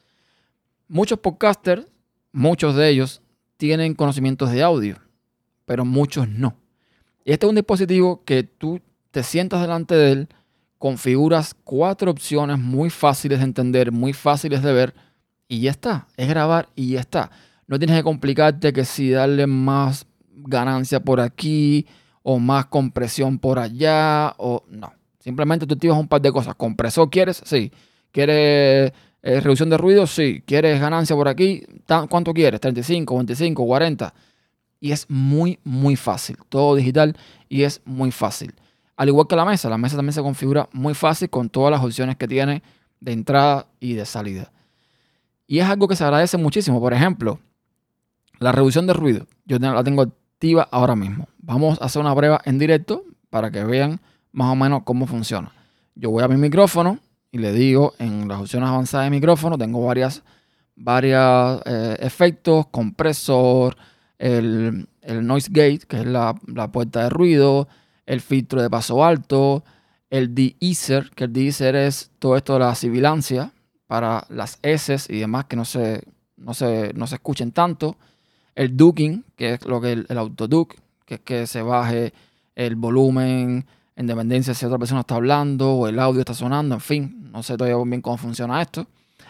Muchos 0.87 1.19
podcasters, 1.19 1.85
muchos 2.31 2.75
de 2.75 2.89
ellos, 2.89 3.21
tienen 3.57 3.93
conocimientos 3.93 4.51
de 4.51 4.63
audio, 4.63 4.95
pero 5.65 5.83
muchos 5.83 6.29
no. 6.29 6.55
Y 7.25 7.33
este 7.33 7.45
es 7.45 7.49
un 7.49 7.55
dispositivo 7.55 8.23
que 8.23 8.43
tú 8.43 8.79
te 9.11 9.23
sientas 9.23 9.61
delante 9.61 9.95
de 9.95 10.11
él, 10.11 10.29
configuras 10.77 11.53
cuatro 11.63 12.09
opciones 12.09 12.57
muy 12.57 12.89
fáciles 12.89 13.39
de 13.39 13.45
entender, 13.45 13.91
muy 13.91 14.13
fáciles 14.13 14.63
de 14.63 14.71
ver 14.71 14.95
y 15.47 15.61
ya 15.61 15.71
está. 15.71 16.07
Es 16.15 16.29
grabar 16.29 16.69
y 16.75 16.91
ya 16.91 17.01
está. 17.01 17.31
No 17.67 17.77
tienes 17.77 17.97
que 17.97 18.03
complicarte 18.03 18.71
que 18.71 18.85
si 18.85 19.11
darle 19.11 19.45
más 19.45 20.05
ganancia 20.31 21.01
por 21.01 21.19
aquí 21.19 21.85
o 22.23 22.39
más 22.39 22.65
compresión 22.65 23.39
por 23.39 23.59
allá 23.59 24.33
o 24.37 24.63
no. 24.69 24.93
Simplemente 25.19 25.67
tú 25.67 25.73
activas 25.75 25.97
un 25.97 26.07
par 26.07 26.21
de 26.21 26.31
cosas. 26.31 26.55
¿Compresor 26.55 27.09
quieres? 27.09 27.41
Sí. 27.45 27.71
¿Quieres 28.11 28.91
eh, 29.21 29.39
reducción 29.41 29.69
de 29.69 29.77
ruido? 29.77 30.07
Sí. 30.07 30.43
¿Quieres 30.45 30.79
ganancia 30.79 31.15
por 31.15 31.27
aquí? 31.27 31.63
¿Cuánto 32.09 32.33
quieres? 32.33 32.61
¿35, 32.61 33.15
25, 33.15 33.65
40? 33.65 34.13
Y 34.79 34.91
es 34.91 35.05
muy, 35.09 35.59
muy 35.63 35.95
fácil. 35.95 36.37
Todo 36.49 36.75
digital 36.75 37.15
y 37.49 37.63
es 37.63 37.81
muy 37.85 38.11
fácil. 38.11 38.53
Al 38.99 39.07
igual 39.07 39.27
que 39.27 39.35
la 39.37 39.45
mesa, 39.45 39.69
la 39.69 39.77
mesa 39.77 39.95
también 39.95 40.11
se 40.11 40.21
configura 40.21 40.67
muy 40.73 40.93
fácil 40.93 41.29
con 41.29 41.49
todas 41.49 41.71
las 41.71 41.81
opciones 41.81 42.17
que 42.17 42.27
tiene 42.27 42.61
de 42.99 43.13
entrada 43.13 43.67
y 43.79 43.93
de 43.93 44.05
salida. 44.05 44.51
Y 45.47 45.59
es 45.59 45.65
algo 45.65 45.87
que 45.87 45.95
se 45.95 46.03
agradece 46.03 46.37
muchísimo. 46.37 46.81
Por 46.81 46.93
ejemplo, 46.93 47.39
la 48.39 48.51
reducción 48.51 48.87
de 48.87 48.93
ruido. 48.93 49.25
Yo 49.45 49.57
la 49.57 49.83
tengo 49.85 50.01
activa 50.01 50.67
ahora 50.69 50.97
mismo. 50.97 51.28
Vamos 51.49 51.81
a 51.81 51.85
hacer 51.85 51.99
una 51.99 52.13
prueba 52.13 52.39
en 52.45 52.59
directo 52.59 53.05
para 53.31 53.49
que 53.49 53.63
vean 53.63 53.99
más 54.31 54.51
o 54.51 54.55
menos 54.55 54.83
cómo 54.83 55.07
funciona. 55.07 55.51
Yo 55.95 56.11
voy 56.11 56.21
a 56.21 56.27
mi 56.27 56.37
micrófono 56.37 56.99
y 57.31 57.39
le 57.39 57.51
digo 57.53 57.95
en 57.97 58.27
las 58.27 58.39
opciones 58.39 58.69
avanzadas 58.69 59.07
de 59.07 59.09
micrófono, 59.09 59.57
tengo 59.57 59.83
varias, 59.83 60.21
varias 60.75 61.59
eh, 61.65 61.97
efectos, 62.01 62.67
compresor, 62.67 63.75
el, 64.19 64.87
noise 65.01 65.49
gate, 65.51 65.79
que 65.87 66.01
es 66.01 66.05
la, 66.05 66.35
la, 66.45 66.71
puerta 66.71 67.01
de 67.01 67.09
ruido, 67.09 67.67
el 68.05 68.21
filtro 68.21 68.61
de 68.61 68.69
paso 68.69 69.03
alto, 69.03 69.63
el 70.11 70.35
de-easer, 70.35 71.09
que 71.15 71.23
el 71.23 71.33
de-easer 71.33 71.75
es 71.75 72.11
todo 72.19 72.37
esto 72.37 72.53
de 72.53 72.59
la 72.59 72.75
sibilancia, 72.75 73.53
para 73.87 74.23
las 74.29 74.59
S 74.61 74.95
y 75.09 75.17
demás 75.17 75.45
que 75.45 75.55
no 75.55 75.65
se, 75.65 76.03
no 76.37 76.53
se, 76.53 76.93
no 76.93 77.07
se 77.07 77.15
escuchen 77.15 77.51
tanto. 77.53 77.97
El 78.53 78.77
duking, 78.77 79.25
que 79.35 79.55
es 79.55 79.65
lo 79.65 79.81
que 79.81 79.93
el, 79.93 80.05
el 80.09 80.17
autoduke, 80.19 80.75
que 81.09 81.15
es 81.15 81.21
que 81.21 81.47
se 81.47 81.63
baje 81.63 82.13
el 82.53 82.75
volumen 82.75 83.65
en 83.95 84.07
dependencia 84.07 84.53
si 84.53 84.63
otra 84.63 84.77
persona 84.77 85.01
está 85.01 85.15
hablando 85.15 85.73
o 85.73 85.87
el 85.87 85.97
audio 85.97 86.19
está 86.19 86.35
sonando, 86.35 86.75
en 86.75 86.81
fin, 86.81 87.31
no 87.31 87.41
sé 87.41 87.57
todavía 87.57 87.83
bien 87.83 88.01
cómo 88.01 88.15
funciona 88.15 88.61
esto. 88.61 88.85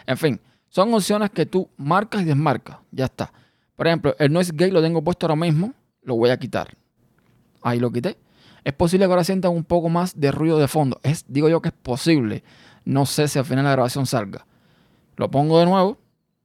En 0.06 0.18
fin, 0.18 0.38
son 0.68 0.92
opciones 0.92 1.30
que 1.30 1.46
tú 1.46 1.70
marcas 1.78 2.20
y 2.20 2.26
desmarcas, 2.26 2.76
ya 2.90 3.06
está. 3.06 3.32
Por 3.76 3.86
ejemplo, 3.86 4.14
el 4.18 4.30
noise 4.30 4.52
gate 4.54 4.72
lo 4.72 4.82
tengo 4.82 5.02
puesto 5.02 5.24
ahora 5.24 5.36
mismo, 5.36 5.72
lo 6.02 6.16
voy 6.16 6.28
a 6.28 6.38
quitar. 6.38 6.76
Ahí 7.62 7.80
lo 7.80 7.90
quité. 7.90 8.18
Es 8.62 8.74
posible 8.74 9.06
que 9.06 9.10
ahora 9.10 9.24
sientan 9.24 9.52
un 9.52 9.64
poco 9.64 9.88
más 9.88 10.20
de 10.20 10.30
ruido 10.32 10.58
de 10.58 10.68
fondo. 10.68 11.00
Es, 11.02 11.24
digo 11.28 11.48
yo 11.48 11.62
que 11.62 11.70
es 11.70 11.74
posible. 11.74 12.44
No 12.84 13.06
sé 13.06 13.26
si 13.26 13.38
al 13.38 13.46
final 13.46 13.64
la 13.64 13.72
grabación 13.72 14.04
salga. 14.04 14.44
Lo 15.16 15.30
pongo 15.30 15.58
de 15.58 15.64
nuevo 15.64 15.96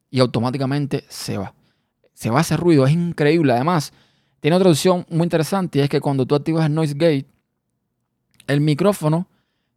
y 0.10 0.22
automáticamente 0.22 1.04
se 1.10 1.38
va. 1.38 1.54
Se 2.14 2.30
va 2.30 2.40
hacer 2.40 2.58
ruido, 2.58 2.88
es 2.88 2.94
increíble. 2.94 3.52
Además, 3.52 3.92
tiene 4.46 4.58
otra 4.58 4.70
opción 4.70 5.08
muy 5.10 5.24
interesante 5.24 5.80
y 5.80 5.82
es 5.82 5.90
que 5.90 6.00
cuando 6.00 6.28
tú 6.28 6.36
activas 6.36 6.68
el 6.68 6.76
noise 6.76 6.94
gate, 6.94 7.26
el 8.46 8.62
micrófono 8.62 9.28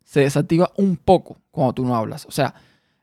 se 0.05 0.21
desactiva 0.21 0.73
un 0.77 0.99
poco 0.99 1.39
cuando 1.51 1.73
tú 1.73 1.87
no 1.87 1.97
hablas. 1.97 2.27
O 2.27 2.31
sea, 2.31 2.55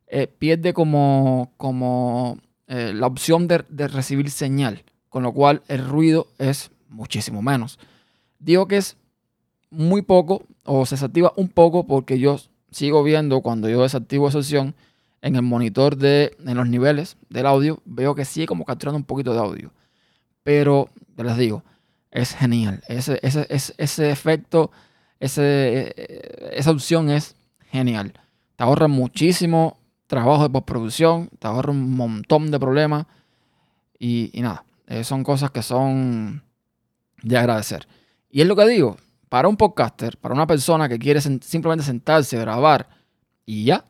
eh, 0.06 0.28
pierde 0.28 0.76
como, 0.76 1.54
como 1.58 2.38
eh, 2.68 2.94
la 2.94 3.08
opción 3.08 3.48
de, 3.48 3.64
recibir 3.88 4.30
señal, 4.30 4.84
con 5.10 5.24
lo 5.24 5.34
cual 5.34 5.64
el 5.68 5.84
ruido 5.84 6.28
es 6.38 6.70
muchísimo 6.88 7.42
menos. 7.42 7.80
Digo 8.38 8.68
que 8.68 8.78
es 8.78 8.96
muy 9.72 10.04
poco 10.04 10.44
o 10.66 10.86
se 10.86 10.94
desactiva 10.94 11.34
un 11.36 11.50
poco 11.50 11.88
porque 11.88 12.20
yo 12.20 12.38
sigo 12.70 13.02
viendo 13.02 13.42
cuando 13.42 13.70
yo 13.70 13.82
desactivo 13.82 14.28
esa 14.28 14.38
opción 14.38 14.76
en 15.24 15.36
el 15.36 15.42
monitor 15.42 15.98
de 15.98 16.38
en 16.46 16.58
los 16.58 16.70
niveles 16.70 17.18
del 17.32 17.48
audio, 17.48 17.82
veo 17.86 18.14
que 18.14 18.24
sigue 18.24 18.46
como 18.46 18.66
capturando 18.66 18.98
un 18.98 19.04
poquito 19.04 19.34
de 19.34 19.40
audio. 19.40 19.72
Pero, 20.44 20.90
ya 21.16 21.24
les 21.24 21.38
digo, 21.38 21.64
es 22.12 22.34
genial. 22.34 22.84
Ese, 22.88 23.20
ese, 23.22 23.46
ese, 23.50 24.12
efecto, 24.12 24.72
ese, 25.20 25.94
eh, 25.96 26.52
esa 26.54 26.72
opción 26.72 27.10
es 27.10 27.36
genial. 27.72 28.14
Te 28.56 28.64
ahorra 28.64 28.88
muchísimo 28.88 29.78
trabajo 30.08 30.44
de 30.44 30.50
postproducción, 30.50 31.30
te 31.40 31.48
ahorra 31.48 31.72
un 31.72 31.96
montón 31.96 32.52
de 32.52 32.60
problemas. 32.60 33.06
Y, 34.00 34.32
nada, 34.36 34.64
eh, 34.88 35.04
son 35.04 35.24
cosas 35.24 35.52
que 35.52 35.62
son 35.62 36.44
de 37.22 37.38
agradecer. 37.38 37.88
Y 38.30 38.42
es 38.42 38.48
lo 38.48 38.56
que 38.56 38.68
digo, 38.68 38.98
para 39.30 39.48
un 39.48 39.58
podcaster, 39.58 40.18
para 40.18 40.36
una 40.36 40.48
persona 40.48 40.88
que 40.88 41.00
quiere 41.00 41.20
simplemente 41.22 41.84
sentarse, 41.84 42.38
grabar 42.38 42.88
y 43.46 43.66
ya, 43.66 43.84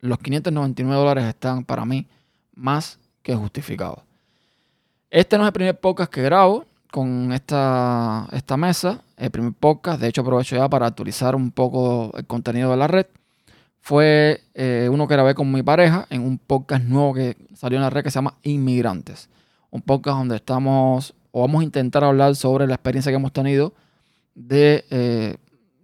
los 0.00 0.18
599 0.18 0.96
dólares 0.96 1.24
están 1.24 1.64
para 1.64 1.84
mí 1.84 2.06
más 2.54 2.98
que 3.22 3.34
justificados. 3.34 4.03
Este 5.14 5.38
no 5.38 5.44
es 5.44 5.46
el 5.46 5.52
primer 5.52 5.78
podcast 5.78 6.12
que 6.12 6.22
grabo 6.22 6.64
con 6.90 7.32
esta, 7.32 8.26
esta 8.32 8.56
mesa. 8.56 9.00
El 9.16 9.30
primer 9.30 9.52
podcast, 9.52 10.00
de 10.00 10.08
hecho 10.08 10.22
aprovecho 10.22 10.56
ya 10.56 10.68
para 10.68 10.86
actualizar 10.86 11.36
un 11.36 11.52
poco 11.52 12.10
el 12.16 12.26
contenido 12.26 12.72
de 12.72 12.76
la 12.76 12.88
red. 12.88 13.06
fue 13.80 14.40
eh, 14.54 14.88
uno 14.90 15.06
que 15.06 15.14
grabé 15.14 15.36
con 15.36 15.52
mi 15.52 15.62
pareja 15.62 16.08
en 16.10 16.22
un 16.22 16.36
podcast 16.36 16.82
nuevo 16.82 17.14
que 17.14 17.36
salió 17.54 17.78
en 17.78 17.82
la 17.82 17.90
red 17.90 18.02
que 18.02 18.10
se 18.10 18.16
llama 18.16 18.34
Inmigrantes. 18.42 19.28
Un 19.70 19.82
podcast 19.82 20.18
donde 20.18 20.34
estamos, 20.34 21.14
o 21.30 21.42
vamos 21.42 21.60
a 21.60 21.64
intentar 21.64 22.02
hablar 22.02 22.34
sobre 22.34 22.66
la 22.66 22.74
experiencia 22.74 23.12
que 23.12 23.16
hemos 23.16 23.32
tenido 23.32 23.72
de, 24.34 24.84
eh, 24.90 25.36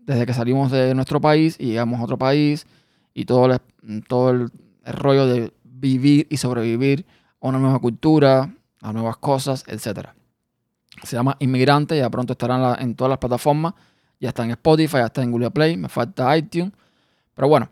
desde 0.07 0.27
que 0.27 0.35
salimos 0.35 0.73
de 0.73 0.93
nuestro 0.97 1.21
país 1.21 1.55
y 1.57 1.67
llegamos 1.67 2.01
a 2.01 2.03
otro 2.03 2.19
país 2.19 2.67
y 3.15 3.27
todo 3.27 3.61
todo 4.09 4.31
el 4.31 4.51
rollo 4.87 5.29
de 5.29 5.53
vivir 5.63 6.27
y 6.31 6.37
sobrevivir 6.37 7.07
a 7.41 7.47
una 7.47 7.61
nueva 7.61 7.79
cultura, 7.79 8.53
a 8.81 8.93
nuevas 8.93 9.17
cosas, 9.17 9.65
etc. 9.67 10.09
Se 11.03 11.17
llama 11.17 11.37
Inmigrante, 11.41 11.97
ya 11.97 12.09
pronto 12.11 12.33
estará 12.33 12.77
en, 12.81 12.95
todas 12.95 13.11
las 13.11 13.19
plataformas. 13.19 13.75
Ya 14.19 14.29
está 14.29 14.45
en 14.45 14.51
Spotify, 14.51 14.99
ya 14.99 15.07
está 15.07 15.23
en 15.23 15.31
Google 15.31 15.51
Play, 15.51 15.77
me 15.77 15.89
falta 15.89 16.37
iTunes. 16.37 16.73
Pero 17.35 17.49
bueno, 17.49 17.71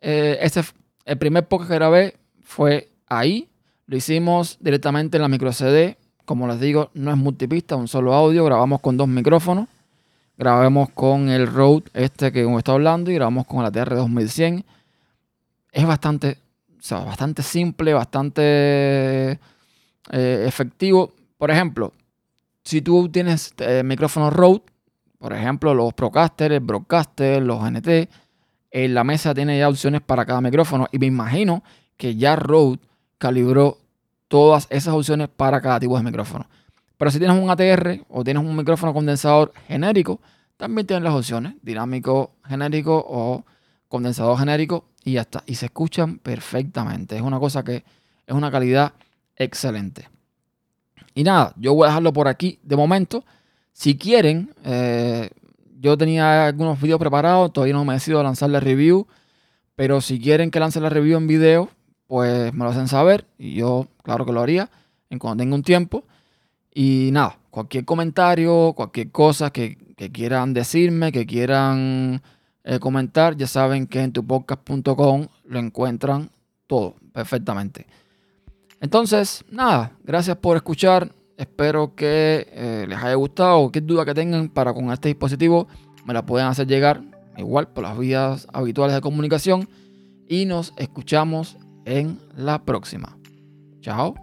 eh, 0.00 0.38
este, 0.40 0.62
el 1.04 1.18
primer 1.18 1.46
podcast 1.46 1.70
que 1.70 1.74
grabé 1.74 2.16
fue 2.42 2.90
ahí. 3.08 3.48
Lo 3.86 3.96
hicimos 3.96 4.56
directamente 4.60 5.18
en 5.18 5.22
la 5.22 5.28
micro 5.28 5.52
CD. 5.52 5.98
Como 6.24 6.46
les 6.46 6.60
digo, 6.60 6.90
no 6.94 7.10
es 7.10 7.16
multipista, 7.16 7.76
un 7.76 7.88
solo 7.88 8.14
audio. 8.14 8.44
Grabamos 8.44 8.80
con 8.80 8.96
dos 8.96 9.08
micrófonos. 9.08 9.68
Grabamos 10.38 10.90
con 10.90 11.28
el 11.28 11.46
Rode, 11.46 11.84
este 11.92 12.32
que 12.32 12.40
estado 12.56 12.76
hablando, 12.76 13.10
y 13.10 13.14
grabamos 13.14 13.46
con 13.46 13.62
la 13.62 13.70
TR 13.70 13.94
2100. 13.94 14.64
Es 15.72 15.86
bastante 15.86 16.38
o 16.82 16.84
sea, 16.84 16.98
bastante 16.98 17.44
simple, 17.44 17.94
bastante 17.94 19.38
eh, 20.10 20.44
efectivo. 20.46 21.12
Por 21.38 21.50
ejemplo, 21.50 21.92
si 22.64 22.82
tú 22.82 23.08
tienes 23.08 23.54
eh, 23.58 23.82
micrófonos 23.84 24.32
Rode, 24.32 24.62
por 25.18 25.32
ejemplo, 25.32 25.74
los 25.74 25.94
Procaster, 25.94 26.52
el 26.52 26.60
Broadcaster, 26.60 27.42
los 27.42 27.62
NT, 27.62 28.08
en 28.70 28.94
la 28.94 29.04
mesa 29.04 29.34
tiene 29.34 29.58
ya 29.58 29.68
opciones 29.68 30.00
para 30.00 30.24
cada 30.24 30.40
micrófono 30.40 30.88
y 30.90 30.98
me 30.98 31.06
imagino 31.06 31.62
que 31.96 32.16
ya 32.16 32.36
Rode 32.36 32.78
calibró 33.18 33.78
todas 34.28 34.66
esas 34.70 34.94
opciones 34.94 35.28
para 35.28 35.60
cada 35.60 35.78
tipo 35.78 35.96
de 35.96 36.02
micrófono. 36.02 36.46
Pero 36.96 37.10
si 37.10 37.18
tienes 37.18 37.36
un 37.36 37.50
ATR 37.50 38.04
o 38.08 38.24
tienes 38.24 38.42
un 38.42 38.56
micrófono 38.56 38.94
condensador 38.94 39.52
genérico, 39.68 40.20
también 40.56 40.86
tienes 40.86 41.02
las 41.02 41.14
opciones 41.14 41.54
dinámico 41.62 42.32
genérico 42.46 43.04
o 43.06 43.44
condensador 43.88 44.38
genérico 44.38 44.86
y 45.04 45.12
ya 45.12 45.22
está. 45.22 45.42
Y 45.46 45.56
se 45.56 45.66
escuchan 45.66 46.18
perfectamente. 46.18 47.16
Es 47.16 47.22
una 47.22 47.38
cosa 47.38 47.62
que 47.62 47.84
es 48.26 48.34
una 48.34 48.50
calidad 48.50 48.92
excelente. 49.42 50.08
Y 51.14 51.24
nada, 51.24 51.52
yo 51.56 51.74
voy 51.74 51.84
a 51.84 51.88
dejarlo 51.88 52.12
por 52.12 52.28
aquí 52.28 52.58
de 52.62 52.76
momento. 52.76 53.24
Si 53.72 53.96
quieren, 53.96 54.54
eh, 54.64 55.30
yo 55.78 55.96
tenía 55.98 56.46
algunos 56.46 56.80
videos 56.80 57.00
preparados, 57.00 57.52
todavía 57.52 57.74
no 57.74 57.84
me 57.84 57.92
he 57.92 57.96
decidido 57.96 58.22
lanzar 58.22 58.50
la 58.50 58.60
review. 58.60 59.06
Pero 59.74 60.00
si 60.00 60.20
quieren 60.20 60.50
que 60.50 60.60
lance 60.60 60.80
la 60.80 60.88
review 60.88 61.16
en 61.16 61.26
video, 61.26 61.70
pues 62.06 62.52
me 62.52 62.64
lo 62.64 62.70
hacen 62.70 62.88
saber. 62.88 63.26
Y 63.38 63.54
yo, 63.54 63.88
claro 64.02 64.24
que 64.24 64.32
lo 64.32 64.40
haría 64.40 64.70
en 65.10 65.18
cuando 65.18 65.42
tenga 65.42 65.54
un 65.54 65.62
tiempo. 65.62 66.04
Y 66.74 67.10
nada, 67.12 67.38
cualquier 67.50 67.84
comentario, 67.84 68.72
cualquier 68.74 69.10
cosa 69.10 69.50
que, 69.50 69.76
quieran 70.12 70.52
decirme, 70.52 71.12
que 71.12 71.26
quieran 71.26 72.22
eh, 72.64 72.78
comentar, 72.80 73.36
ya 73.36 73.46
saben 73.46 73.86
que 73.86 74.00
en 74.02 74.12
tupodcast.com 74.12 75.26
lo 75.44 75.58
encuentran 75.58 76.30
todo 76.66 76.96
perfectamente. 77.12 77.86
Entonces, 78.82 79.44
nada, 79.48 79.92
gracias 80.02 80.36
por 80.36 80.56
escuchar. 80.56 81.12
Espero 81.36 81.94
que 81.94 82.48
eh, 82.50 82.84
les 82.88 82.98
haya 82.98 83.14
gustado. 83.14 83.60
Cualquier 83.60 83.86
duda 83.86 84.04
que 84.04 84.12
tengan 84.12 84.48
para 84.48 84.74
con 84.74 84.90
este 84.90 85.08
dispositivo, 85.08 85.68
me 86.04 86.12
la 86.12 86.26
pueden 86.26 86.48
hacer 86.48 86.66
llegar 86.66 87.00
igual 87.38 87.68
por 87.68 87.84
las 87.84 87.96
vías 87.96 88.48
habituales 88.52 88.96
de 88.96 89.00
comunicación. 89.00 89.68
Y 90.28 90.46
nos 90.46 90.74
escuchamos 90.76 91.56
en 91.84 92.18
la 92.36 92.64
próxima. 92.64 93.16
Chao. 93.80 94.16